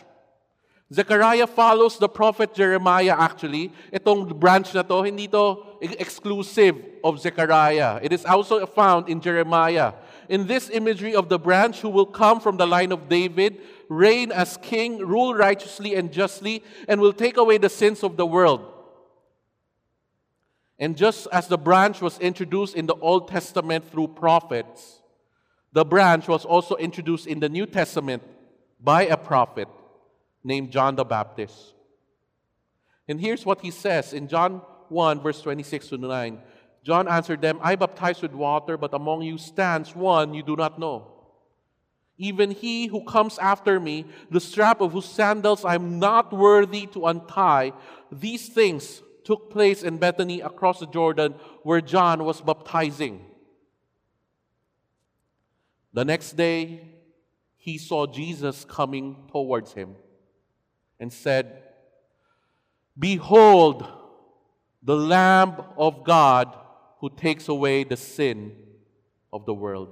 Zechariah 0.92 1.46
follows 1.46 1.98
the 1.98 2.08
prophet 2.08 2.54
Jeremiah 2.54 3.16
actually. 3.18 3.72
Itong 3.92 4.38
branch 4.38 4.74
na 4.74 4.82
to, 4.82 5.02
hindi 5.02 5.26
to 5.28 5.78
exclusive 5.80 6.76
of 7.02 7.18
Zechariah. 7.18 7.98
It 8.02 8.12
is 8.12 8.24
also 8.24 8.64
found 8.66 9.08
in 9.08 9.20
Jeremiah 9.20 9.94
in 10.28 10.46
this 10.46 10.70
imagery 10.70 11.14
of 11.14 11.28
the 11.28 11.38
branch 11.38 11.80
who 11.80 11.88
will 11.88 12.06
come 12.06 12.40
from 12.40 12.56
the 12.56 12.66
line 12.66 12.92
of 12.92 13.08
David, 13.08 13.60
reign 13.88 14.32
as 14.32 14.56
king, 14.58 14.98
rule 14.98 15.34
righteously 15.34 15.94
and 15.94 16.12
justly, 16.12 16.62
and 16.88 17.00
will 17.00 17.12
take 17.12 17.36
away 17.36 17.58
the 17.58 17.68
sins 17.68 18.02
of 18.02 18.16
the 18.16 18.26
world. 18.26 18.75
And 20.78 20.96
just 20.96 21.26
as 21.32 21.48
the 21.48 21.58
branch 21.58 22.00
was 22.00 22.18
introduced 22.18 22.74
in 22.74 22.86
the 22.86 22.96
Old 22.96 23.28
Testament 23.28 23.90
through 23.90 24.08
prophets, 24.08 25.00
the 25.72 25.84
branch 25.84 26.28
was 26.28 26.44
also 26.44 26.76
introduced 26.76 27.26
in 27.26 27.40
the 27.40 27.48
New 27.48 27.66
Testament 27.66 28.22
by 28.80 29.06
a 29.06 29.16
prophet 29.16 29.68
named 30.44 30.70
John 30.70 30.96
the 30.96 31.04
Baptist. 31.04 31.74
And 33.08 33.20
here's 33.20 33.46
what 33.46 33.60
he 33.60 33.70
says 33.70 34.12
in 34.12 34.28
John 34.28 34.62
1, 34.88 35.20
verse 35.20 35.40
26 35.42 35.88
to 35.88 35.98
9. 35.98 36.40
John 36.82 37.08
answered 37.08 37.40
them, 37.40 37.58
I 37.62 37.74
baptize 37.74 38.22
with 38.22 38.32
water, 38.32 38.76
but 38.76 38.94
among 38.94 39.22
you 39.22 39.38
stands 39.38 39.94
one 39.94 40.34
you 40.34 40.42
do 40.42 40.56
not 40.56 40.78
know. 40.78 41.08
Even 42.18 42.50
he 42.50 42.86
who 42.86 43.04
comes 43.04 43.38
after 43.38 43.78
me, 43.78 44.06
the 44.30 44.40
strap 44.40 44.80
of 44.80 44.92
whose 44.92 45.04
sandals 45.04 45.64
I 45.64 45.74
am 45.74 45.98
not 45.98 46.32
worthy 46.32 46.86
to 46.88 47.06
untie, 47.06 47.72
these 48.10 48.48
things 48.48 49.02
took 49.26 49.50
place 49.50 49.82
in 49.82 49.98
Bethany 49.98 50.40
across 50.40 50.78
the 50.78 50.86
Jordan 50.86 51.34
where 51.64 51.80
John 51.80 52.24
was 52.24 52.40
baptizing. 52.40 53.24
The 55.92 56.04
next 56.04 56.36
day, 56.36 56.82
he 57.56 57.76
saw 57.76 58.06
Jesus 58.06 58.64
coming 58.64 59.26
towards 59.32 59.72
him 59.72 59.96
and 61.00 61.12
said, 61.12 61.60
Behold, 62.96 63.84
the 64.80 64.96
Lamb 64.96 65.56
of 65.76 66.04
God 66.04 66.56
who 67.00 67.10
takes 67.10 67.48
away 67.48 67.82
the 67.82 67.96
sin 67.96 68.52
of 69.32 69.44
the 69.44 69.54
world. 69.54 69.88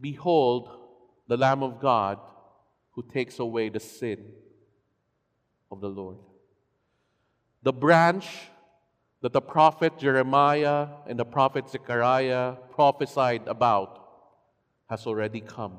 Behold, 0.00 0.70
the 1.28 1.36
Lamb 1.36 1.62
of 1.62 1.78
God 1.78 2.18
who 2.92 3.02
takes 3.02 3.38
away 3.38 3.68
the 3.68 3.80
sin 3.80 4.32
of 5.74 5.80
the 5.80 5.88
Lord. 5.88 6.16
The 7.62 7.72
branch 7.72 8.26
that 9.20 9.32
the 9.32 9.40
prophet 9.42 9.98
Jeremiah 9.98 10.88
and 11.06 11.18
the 11.18 11.24
prophet 11.24 11.68
Zechariah 11.68 12.54
prophesied 12.70 13.48
about 13.48 14.00
has 14.88 15.06
already 15.06 15.40
come. 15.40 15.78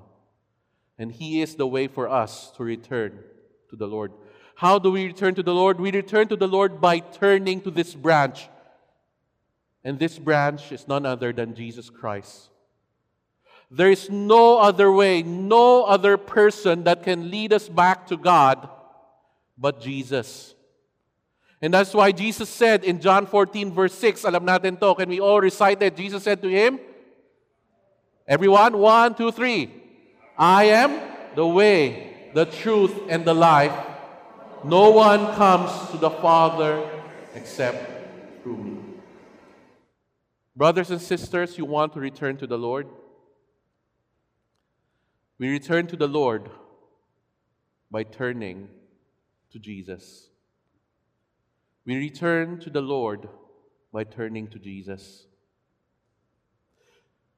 And 0.97 1.11
he 1.11 1.41
is 1.41 1.55
the 1.55 1.67
way 1.67 1.87
for 1.87 2.09
us 2.09 2.51
to 2.57 2.63
return 2.63 3.19
to 3.69 3.75
the 3.75 3.87
Lord. 3.87 4.11
How 4.55 4.79
do 4.79 4.91
we 4.91 5.05
return 5.05 5.35
to 5.35 5.43
the 5.43 5.53
Lord? 5.53 5.79
We 5.79 5.91
return 5.91 6.27
to 6.27 6.35
the 6.35 6.47
Lord 6.47 6.81
by 6.81 6.99
turning 6.99 7.61
to 7.61 7.71
this 7.71 7.93
branch. 7.93 8.49
And 9.83 9.99
this 9.99 10.17
branch 10.19 10.71
is 10.71 10.87
none 10.87 11.05
other 11.05 11.31
than 11.31 11.55
Jesus 11.55 11.89
Christ. 11.89 12.49
There 13.71 13.91
is 13.91 14.09
no 14.09 14.57
other 14.57 14.91
way, 14.91 15.23
no 15.23 15.83
other 15.83 16.17
person 16.17 16.83
that 16.83 17.03
can 17.03 17.29
lead 17.31 17.53
us 17.53 17.69
back 17.69 18.07
to 18.07 18.17
God 18.17 18.69
but 19.57 19.81
Jesus. 19.81 20.55
And 21.61 21.73
that's 21.73 21.93
why 21.93 22.11
Jesus 22.11 22.49
said 22.49 22.83
in 22.83 22.99
John 22.99 23.25
14, 23.25 23.71
verse 23.71 23.93
6, 23.95 24.23
alam 24.25 24.45
natin 24.45 24.79
to, 24.79 24.95
can 24.95 25.09
we 25.09 25.19
all 25.19 25.39
recite 25.39 25.79
that? 25.79 25.95
Jesus 25.95 26.23
said 26.23 26.41
to 26.41 26.49
him, 26.49 26.79
Everyone, 28.27 28.77
one, 28.77 29.15
two, 29.15 29.31
three. 29.31 29.71
I 30.37 30.65
am 30.65 30.99
the 31.35 31.45
way, 31.45 32.31
the 32.33 32.45
truth, 32.45 32.93
and 33.07 33.23
the 33.23 33.33
life. 33.33 33.73
No 34.63 34.89
one 34.89 35.35
comes 35.35 35.71
to 35.91 35.97
the 35.97 36.09
Father 36.09 36.89
except 37.35 38.41
through 38.41 38.57
me. 38.57 38.77
Brothers 40.55 40.89
and 40.89 41.01
sisters, 41.01 41.57
you 41.57 41.65
want 41.65 41.93
to 41.93 41.99
return 41.99 42.37
to 42.37 42.47
the 42.47 42.57
Lord? 42.57 42.87
We 45.37 45.49
return 45.49 45.85
to 45.87 45.95
the 45.95 46.07
Lord 46.07 46.49
by 47.91 48.03
turning 48.03 48.69
to 49.55 49.59
Jesus. 49.59 50.27
We 51.85 51.95
return 51.95 52.59
to 52.59 52.69
the 52.69 52.81
Lord 52.81 53.29
by 53.93 54.03
turning 54.03 54.49
to 54.49 54.59
Jesus. 54.59 55.27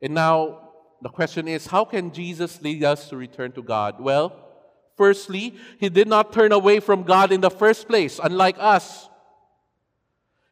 And 0.01 0.15
now, 0.15 0.71
the 1.03 1.09
question 1.09 1.47
is 1.47 1.67
how 1.67 1.85
can 1.85 2.11
Jesus 2.11 2.59
lead 2.63 2.83
us 2.83 3.09
to 3.09 3.17
return 3.17 3.51
to 3.51 3.61
God? 3.61 4.01
Well, 4.01 4.35
firstly, 4.95 5.57
he 5.79 5.89
did 5.89 6.07
not 6.07 6.33
turn 6.33 6.51
away 6.51 6.79
from 6.79 7.03
God 7.03 7.31
in 7.31 7.41
the 7.41 7.51
first 7.51 7.87
place, 7.87 8.19
unlike 8.23 8.55
us. 8.57 9.07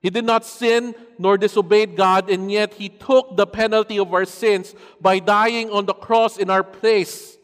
He 0.01 0.11
did 0.11 0.25
not 0.25 0.45
sin 0.45 0.93
nor 1.17 1.35
disobeyed 1.35 1.95
God, 1.95 2.29
and 2.29 2.51
yet 2.51 2.75
he 2.75 2.89
took 2.89 3.37
the 3.37 3.47
penalty 3.47 3.97
of 3.97 4.13
our 4.13 4.25
sins 4.25 4.75
by 5.01 5.17
dying 5.17 5.71
on 5.71 5.87
the 5.87 5.95
cross 5.95 6.37
in 6.37 6.51
our 6.51 6.63
place. 6.63 7.37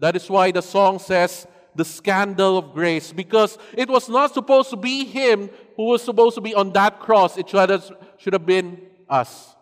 That 0.00 0.16
is 0.16 0.30
why 0.30 0.50
the 0.50 0.62
song 0.62 0.98
says, 0.98 1.46
the 1.74 1.84
scandal 1.84 2.56
of 2.56 2.72
grace, 2.72 3.12
because 3.12 3.58
it 3.76 3.88
was 3.88 4.08
not 4.08 4.32
supposed 4.32 4.70
to 4.70 4.76
be 4.76 5.04
him 5.04 5.50
who 5.76 5.86
was 5.86 6.02
supposed 6.02 6.34
to 6.36 6.40
be 6.40 6.54
on 6.54 6.72
that 6.72 7.00
cross. 7.00 7.36
It 7.36 7.48
should 7.48 7.70
have, 7.70 7.90
should 8.18 8.32
have 8.32 8.46
been 8.46 8.80
us. 9.08 9.54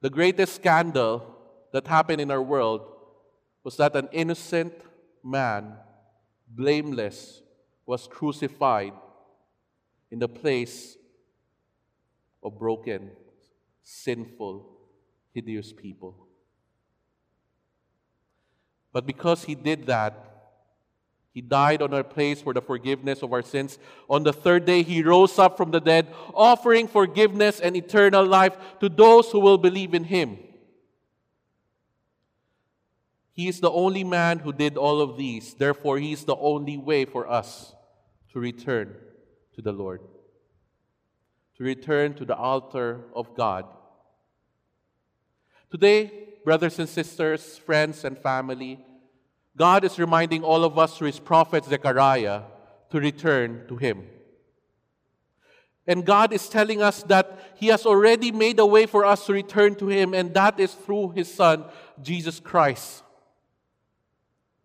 The 0.00 0.10
greatest 0.10 0.56
scandal 0.56 1.36
that 1.72 1.86
happened 1.86 2.20
in 2.20 2.30
our 2.30 2.42
world 2.42 2.82
was 3.64 3.76
that 3.76 3.94
an 3.96 4.08
innocent 4.12 4.74
man, 5.22 5.74
blameless, 6.48 7.40
was 7.86 8.06
crucified 8.08 8.92
in 10.10 10.18
the 10.18 10.28
place 10.28 10.96
of 12.42 12.58
broken, 12.58 13.10
sinful, 13.82 14.68
hideous 15.32 15.72
people. 15.72 16.26
But 18.92 19.06
because 19.06 19.44
he 19.44 19.54
did 19.54 19.86
that, 19.86 20.31
he 21.32 21.40
died 21.40 21.80
on 21.80 21.94
our 21.94 22.04
place 22.04 22.42
for 22.42 22.52
the 22.52 22.60
forgiveness 22.60 23.22
of 23.22 23.32
our 23.32 23.42
sins. 23.42 23.78
On 24.08 24.22
the 24.22 24.34
third 24.34 24.66
day, 24.66 24.82
he 24.82 25.02
rose 25.02 25.38
up 25.38 25.56
from 25.56 25.70
the 25.70 25.80
dead, 25.80 26.08
offering 26.34 26.86
forgiveness 26.86 27.58
and 27.58 27.74
eternal 27.74 28.26
life 28.26 28.56
to 28.80 28.90
those 28.90 29.30
who 29.30 29.40
will 29.40 29.56
believe 29.56 29.94
in 29.94 30.04
him. 30.04 30.38
He 33.32 33.48
is 33.48 33.60
the 33.60 33.70
only 33.70 34.04
man 34.04 34.40
who 34.40 34.52
did 34.52 34.76
all 34.76 35.00
of 35.00 35.16
these. 35.16 35.54
Therefore, 35.54 35.98
he 35.98 36.12
is 36.12 36.24
the 36.24 36.36
only 36.36 36.76
way 36.76 37.06
for 37.06 37.26
us 37.26 37.74
to 38.32 38.38
return 38.38 38.94
to 39.54 39.62
the 39.62 39.72
Lord, 39.72 40.02
to 41.56 41.64
return 41.64 42.12
to 42.14 42.26
the 42.26 42.36
altar 42.36 43.06
of 43.14 43.34
God. 43.34 43.64
Today, 45.70 46.12
brothers 46.44 46.78
and 46.78 46.86
sisters, 46.86 47.56
friends 47.56 48.04
and 48.04 48.18
family, 48.18 48.84
God 49.56 49.84
is 49.84 49.98
reminding 49.98 50.42
all 50.42 50.64
of 50.64 50.78
us 50.78 50.96
through 50.96 51.08
his 51.08 51.20
prophet 51.20 51.64
Zechariah 51.64 52.42
to 52.90 53.00
return 53.00 53.64
to 53.68 53.76
him. 53.76 54.06
And 55.86 56.06
God 56.06 56.32
is 56.32 56.48
telling 56.48 56.80
us 56.80 57.02
that 57.04 57.56
He 57.56 57.66
has 57.68 57.86
already 57.86 58.30
made 58.30 58.58
a 58.60 58.66
way 58.66 58.86
for 58.86 59.04
us 59.04 59.26
to 59.26 59.32
return 59.32 59.74
to 59.76 59.88
Him, 59.88 60.14
and 60.14 60.32
that 60.34 60.60
is 60.60 60.72
through 60.74 61.10
His 61.10 61.32
Son, 61.32 61.64
Jesus 62.00 62.38
Christ. 62.38 63.02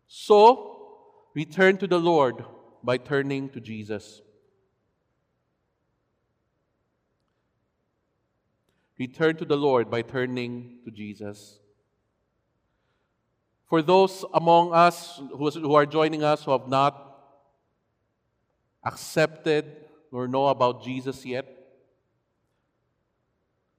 So, 0.08 0.97
return 1.34 1.78
to 1.78 1.88
the 1.88 2.00
Lord 2.00 2.45
by 2.84 2.97
turning 2.97 3.50
to 3.50 3.60
Jesus. 3.60 4.21
Return 9.00 9.38
to 9.38 9.45
the 9.45 9.58
Lord 9.58 9.89
by 9.89 10.02
turning 10.02 10.80
to 10.86 10.91
Jesus. 10.91 11.60
For 13.67 13.82
those 13.82 14.23
among 14.34 14.73
us 14.73 15.19
who 15.32 15.73
are 15.75 15.86
joining 15.86 16.23
us 16.23 16.43
who 16.43 16.51
have 16.51 16.67
not 16.67 17.03
accepted 18.84 19.65
nor 20.12 20.27
know 20.27 20.47
about 20.47 20.84
Jesus 20.84 21.25
yet, 21.25 21.45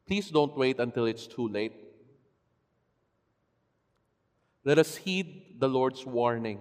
please 0.07 0.31
don't 0.31 0.57
wait 0.57 0.79
until 0.79 1.07
it's 1.07 1.27
too 1.27 1.49
late. 1.49 1.73
Let 4.65 4.79
us 4.79 4.97
heed 4.97 5.59
the 5.59 5.69
Lord's 5.69 6.05
warning. 6.05 6.61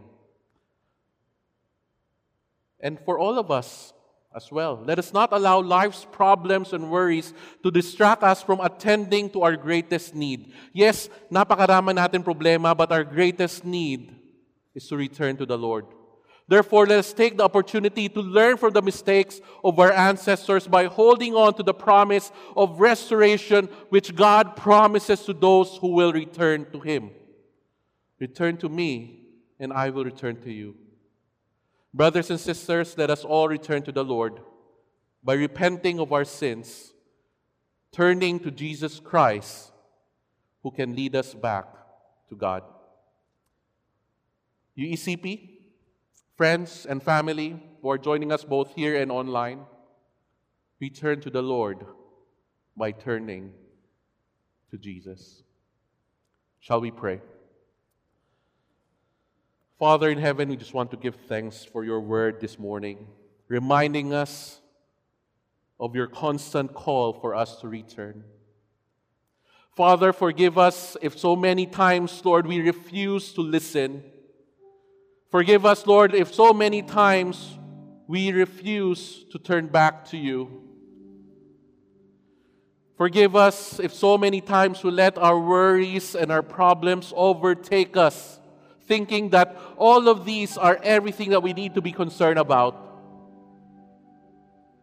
And 2.79 2.97
for 3.03 3.19
all 3.19 3.37
of 3.37 3.51
us, 3.51 3.91
as 4.37 4.51
well. 4.51 4.79
Let 4.85 4.99
us 4.99 5.11
not 5.11 5.33
allow 5.33 5.61
life's 5.61 6.05
problems 6.05 6.71
and 6.71 6.91
worries 6.91 7.33
to 7.63 7.71
distract 7.71 8.21
us 8.21 8.43
from 8.43 8.61
attending 8.61 9.31
to 9.31 9.41
our 9.41 9.57
greatest 9.57 10.13
need. 10.13 10.53
Yes, 10.71 11.09
napakarama 11.33 11.97
natin 11.97 12.23
problema, 12.23 12.77
but 12.77 12.91
our 12.91 13.03
greatest 13.03 13.65
need 13.65 14.13
is 14.75 14.85
to 14.87 14.95
return 14.95 15.37
to 15.37 15.45
the 15.45 15.57
Lord. 15.57 15.87
Therefore, 16.47 16.85
let 16.85 16.99
us 16.99 17.11
take 17.11 17.35
the 17.35 17.43
opportunity 17.43 18.07
to 18.07 18.21
learn 18.21 18.55
from 18.55 18.71
the 18.71 18.81
mistakes 18.81 19.41
of 19.65 19.79
our 19.79 19.91
ancestors 19.91 20.67
by 20.67 20.85
holding 20.85 21.33
on 21.33 21.55
to 21.55 21.63
the 21.63 21.73
promise 21.73 22.31
of 22.55 22.79
restoration 22.79 23.67
which 23.89 24.15
God 24.15 24.55
promises 24.55 25.25
to 25.25 25.33
those 25.33 25.75
who 25.81 25.97
will 25.97 26.13
return 26.13 26.69
to 26.71 26.79
Him. 26.79 27.09
Return 28.19 28.55
to 28.57 28.69
me, 28.69 29.25
and 29.59 29.73
I 29.73 29.89
will 29.89 30.05
return 30.05 30.39
to 30.45 30.53
you. 30.53 30.77
Brothers 31.97 32.29
and 32.29 32.39
sisters, 32.39 32.95
let 32.95 33.09
us 33.09 33.25
all 33.25 33.47
return 33.47 33.81
to 33.81 33.91
the 33.91 34.03
Lord 34.03 34.39
by 35.23 35.33
repenting 35.33 35.99
of 35.99 36.13
our 36.13 36.25
sins, 36.25 36.93
turning 37.91 38.39
to 38.41 38.51
Jesus 38.51 38.99
Christ, 38.99 39.71
who 40.61 40.69
can 40.69 40.95
lead 40.95 41.15
us 41.15 41.33
back 41.33 41.65
to 42.29 42.35
God. 42.35 42.61
UECP, 44.77 45.49
friends 46.35 46.85
and 46.87 47.01
family 47.01 47.59
who 47.81 47.89
are 47.89 47.97
joining 47.97 48.31
us 48.31 48.43
both 48.43 48.75
here 48.75 49.01
and 49.01 49.11
online, 49.11 49.61
return 50.79 51.19
to 51.21 51.31
the 51.31 51.41
Lord 51.41 51.83
by 52.77 52.91
turning 52.91 53.53
to 54.69 54.77
Jesus. 54.77 55.41
Shall 56.59 56.79
we 56.79 56.91
pray? 56.91 57.21
Father 59.79 60.09
in 60.09 60.17
heaven, 60.17 60.49
we 60.49 60.57
just 60.57 60.73
want 60.73 60.89
to 60.89 60.97
give 60.97 61.13
thanks 61.27 61.63
for 61.63 61.83
your 61.83 61.99
word 61.99 62.41
this 62.41 62.57
morning, 62.57 63.05
reminding 63.47 64.11
us 64.11 64.59
of 65.79 65.95
your 65.95 66.07
constant 66.07 66.73
call 66.73 67.13
for 67.13 67.35
us 67.35 67.61
to 67.61 67.67
return. 67.67 68.23
Father, 69.75 70.11
forgive 70.13 70.57
us 70.57 70.97
if 71.03 71.15
so 71.19 71.35
many 71.35 71.67
times, 71.67 72.25
Lord, 72.25 72.47
we 72.47 72.59
refuse 72.59 73.31
to 73.33 73.41
listen. 73.41 74.03
Forgive 75.29 75.63
us, 75.63 75.85
Lord, 75.85 76.15
if 76.15 76.33
so 76.33 76.53
many 76.53 76.81
times 76.81 77.59
we 78.07 78.31
refuse 78.31 79.25
to 79.31 79.37
turn 79.37 79.67
back 79.67 80.05
to 80.05 80.17
you. 80.17 80.63
Forgive 82.97 83.35
us 83.35 83.79
if 83.79 83.93
so 83.93 84.17
many 84.17 84.41
times 84.41 84.83
we 84.83 84.89
let 84.89 85.19
our 85.19 85.39
worries 85.39 86.15
and 86.15 86.31
our 86.31 86.41
problems 86.41 87.13
overtake 87.15 87.95
us 87.95 88.39
thinking 88.87 89.29
that 89.29 89.55
all 89.77 90.07
of 90.07 90.25
these 90.25 90.57
are 90.57 90.79
everything 90.81 91.31
that 91.31 91.43
we 91.43 91.53
need 91.53 91.75
to 91.75 91.81
be 91.81 91.91
concerned 91.91 92.39
about. 92.39 92.83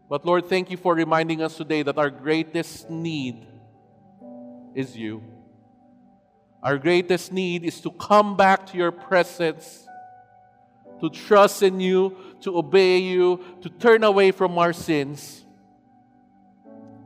But 0.09 0.25
Lord, 0.25 0.47
thank 0.49 0.71
you 0.71 0.77
for 0.77 0.95
reminding 0.95 1.43
us 1.43 1.57
today 1.57 1.83
that 1.83 1.99
our 1.99 2.11
greatest 2.11 2.91
need 2.91 3.47
is 4.75 4.97
you. 4.97 5.23
Our 6.63 6.79
greatest 6.79 7.33
need 7.33 7.65
is 7.65 7.81
to 7.81 7.91
come 7.91 8.37
back 8.37 8.67
to 8.69 8.79
your 8.79 8.93
presence, 8.93 9.87
to 11.01 11.11
trust 11.11 11.63
in 11.63 11.81
you, 11.81 12.17
to 12.43 12.57
obey 12.57 12.99
you, 12.99 13.45
to 13.63 13.69
turn 13.69 14.05
away 14.05 14.31
from 14.31 14.59
our 14.59 14.73
sins 14.73 15.45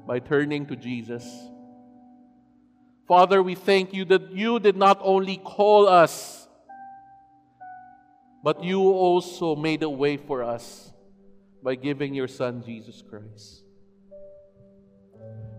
by 0.06 0.18
turning 0.18 0.66
to 0.66 0.76
Jesus. 0.76 1.24
Father, 3.06 3.42
we 3.42 3.54
thank 3.54 3.94
you 3.94 4.04
that 4.04 4.30
you 4.32 4.60
did 4.60 4.76
not 4.76 5.00
only 5.02 5.38
call 5.38 5.88
us 5.88 6.37
but 8.48 8.64
you 8.64 8.80
also 8.80 9.54
made 9.54 9.82
a 9.82 9.90
way 9.90 10.16
for 10.16 10.42
us 10.42 10.90
by 11.62 11.74
giving 11.74 12.14
your 12.14 12.26
Son, 12.26 12.62
Jesus 12.64 13.02
Christ. 13.02 13.62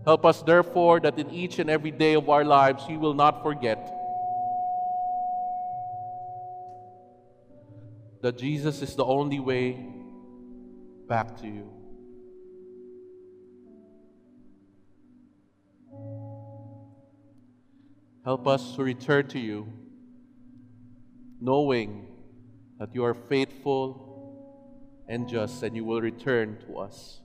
Help 0.04 0.26
us, 0.26 0.42
therefore, 0.42 0.98
that 0.98 1.16
in 1.16 1.30
each 1.30 1.60
and 1.60 1.70
every 1.70 1.92
day 1.92 2.14
of 2.14 2.28
our 2.28 2.44
lives 2.44 2.82
we 2.88 2.96
will 2.96 3.14
not 3.14 3.44
forget 3.44 3.78
that 8.22 8.36
Jesus 8.36 8.82
is 8.82 8.96
the 8.96 9.04
only 9.04 9.38
way 9.38 9.86
back 11.06 11.36
to 11.42 11.46
you. 11.46 11.70
Help 18.24 18.48
us 18.48 18.74
to 18.74 18.82
return 18.82 19.28
to 19.28 19.38
you, 19.38 19.72
knowing 21.40 22.09
that 22.80 22.94
you 22.94 23.04
are 23.04 23.12
faithful 23.12 24.06
and 25.06 25.28
just 25.28 25.62
and 25.62 25.76
you 25.76 25.84
will 25.84 26.00
return 26.00 26.56
to 26.66 26.78
us. 26.78 27.20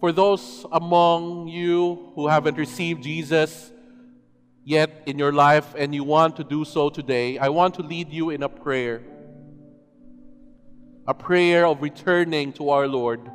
For 0.00 0.10
those 0.10 0.66
among 0.72 1.46
you 1.46 2.10
who 2.16 2.26
haven't 2.26 2.58
received 2.58 3.04
Jesus 3.04 3.70
yet 4.64 4.90
in 5.06 5.16
your 5.16 5.32
life 5.32 5.74
and 5.78 5.94
you 5.94 6.02
want 6.02 6.36
to 6.38 6.44
do 6.44 6.64
so 6.64 6.90
today, 6.90 7.38
I 7.38 7.50
want 7.50 7.74
to 7.74 7.82
lead 7.82 8.12
you 8.12 8.30
in 8.30 8.42
a 8.42 8.48
prayer. 8.48 9.00
A 11.06 11.14
prayer 11.14 11.66
of 11.66 11.82
returning 11.82 12.52
to 12.54 12.70
our 12.70 12.88
Lord 12.88 13.30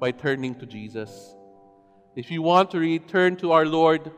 by 0.00 0.10
turning 0.10 0.54
to 0.56 0.66
Jesus. 0.66 1.34
If 2.16 2.30
you 2.30 2.40
want 2.40 2.70
to 2.70 2.78
return 2.78 3.36
to 3.36 3.52
our 3.52 3.66
Lord, 3.66 4.10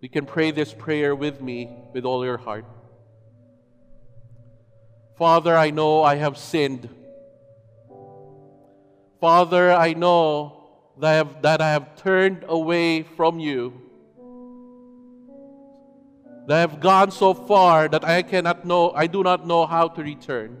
you 0.00 0.08
can 0.08 0.26
pray 0.26 0.50
this 0.50 0.74
prayer 0.74 1.14
with 1.14 1.40
me 1.40 1.70
with 1.94 2.04
all 2.04 2.24
your 2.24 2.36
heart. 2.36 2.64
Father, 5.16 5.56
I 5.56 5.70
know 5.70 6.02
I 6.02 6.16
have 6.16 6.36
sinned. 6.36 6.90
Father, 9.20 9.72
I 9.72 9.94
know 9.94 10.68
that 10.98 11.08
I 11.08 11.14
have, 11.14 11.42
that 11.42 11.60
I 11.62 11.70
have 11.70 11.96
turned 11.96 12.44
away 12.46 13.02
from 13.02 13.40
you. 13.40 13.72
That 16.46 16.56
I 16.56 16.60
have 16.60 16.80
gone 16.80 17.10
so 17.10 17.32
far 17.32 17.88
that 17.88 18.04
I 18.04 18.22
cannot 18.22 18.66
know, 18.66 18.90
I 18.90 19.06
do 19.06 19.22
not 19.22 19.46
know 19.46 19.64
how 19.64 19.88
to 19.88 20.02
return. 20.02 20.58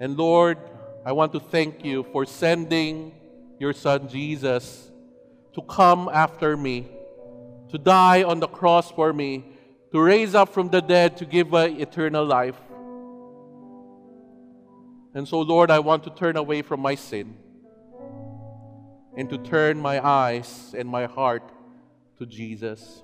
And 0.00 0.16
Lord, 0.16 0.58
I 1.04 1.12
want 1.12 1.32
to 1.32 1.40
thank 1.40 1.84
you 1.84 2.04
for 2.12 2.24
sending 2.24 3.12
your 3.58 3.72
son 3.72 4.08
Jesus 4.08 4.90
to 5.54 5.62
come 5.62 6.10
after 6.12 6.56
me, 6.56 6.86
to 7.70 7.78
die 7.78 8.22
on 8.22 8.40
the 8.40 8.46
cross 8.46 8.90
for 8.90 9.12
me, 9.12 9.44
to 9.92 10.00
raise 10.00 10.34
up 10.34 10.50
from 10.50 10.68
the 10.68 10.82
dead 10.82 11.16
to 11.16 11.24
give 11.24 11.54
a 11.54 11.66
eternal 11.66 12.24
life. 12.24 12.60
And 15.14 15.26
so, 15.26 15.40
Lord, 15.40 15.70
I 15.70 15.78
want 15.78 16.04
to 16.04 16.10
turn 16.10 16.36
away 16.36 16.60
from 16.60 16.80
my 16.80 16.94
sin 16.94 17.36
and 19.16 19.30
to 19.30 19.38
turn 19.38 19.78
my 19.78 20.06
eyes 20.06 20.74
and 20.76 20.86
my 20.88 21.06
heart 21.06 21.50
to 22.18 22.26
Jesus. 22.26 23.02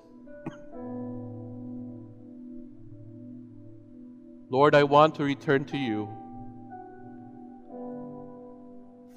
Lord, 4.51 4.75
I 4.75 4.83
want 4.83 5.15
to 5.15 5.25
return 5.25 5.65
to 5.67 5.79
you 5.79 6.11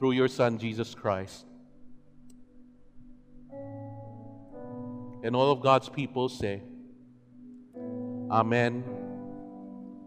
through 0.06 0.12
your 0.12 0.28
Son, 0.28 0.60
Jesus 0.60 0.94
Christ. 0.94 1.48
And 5.24 5.36
all 5.36 5.52
of 5.52 5.62
God's 5.62 5.90
people 5.90 6.30
say, 6.30 6.62
Amen 8.30 8.84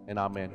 and 0.07 0.17
Amen. 0.17 0.53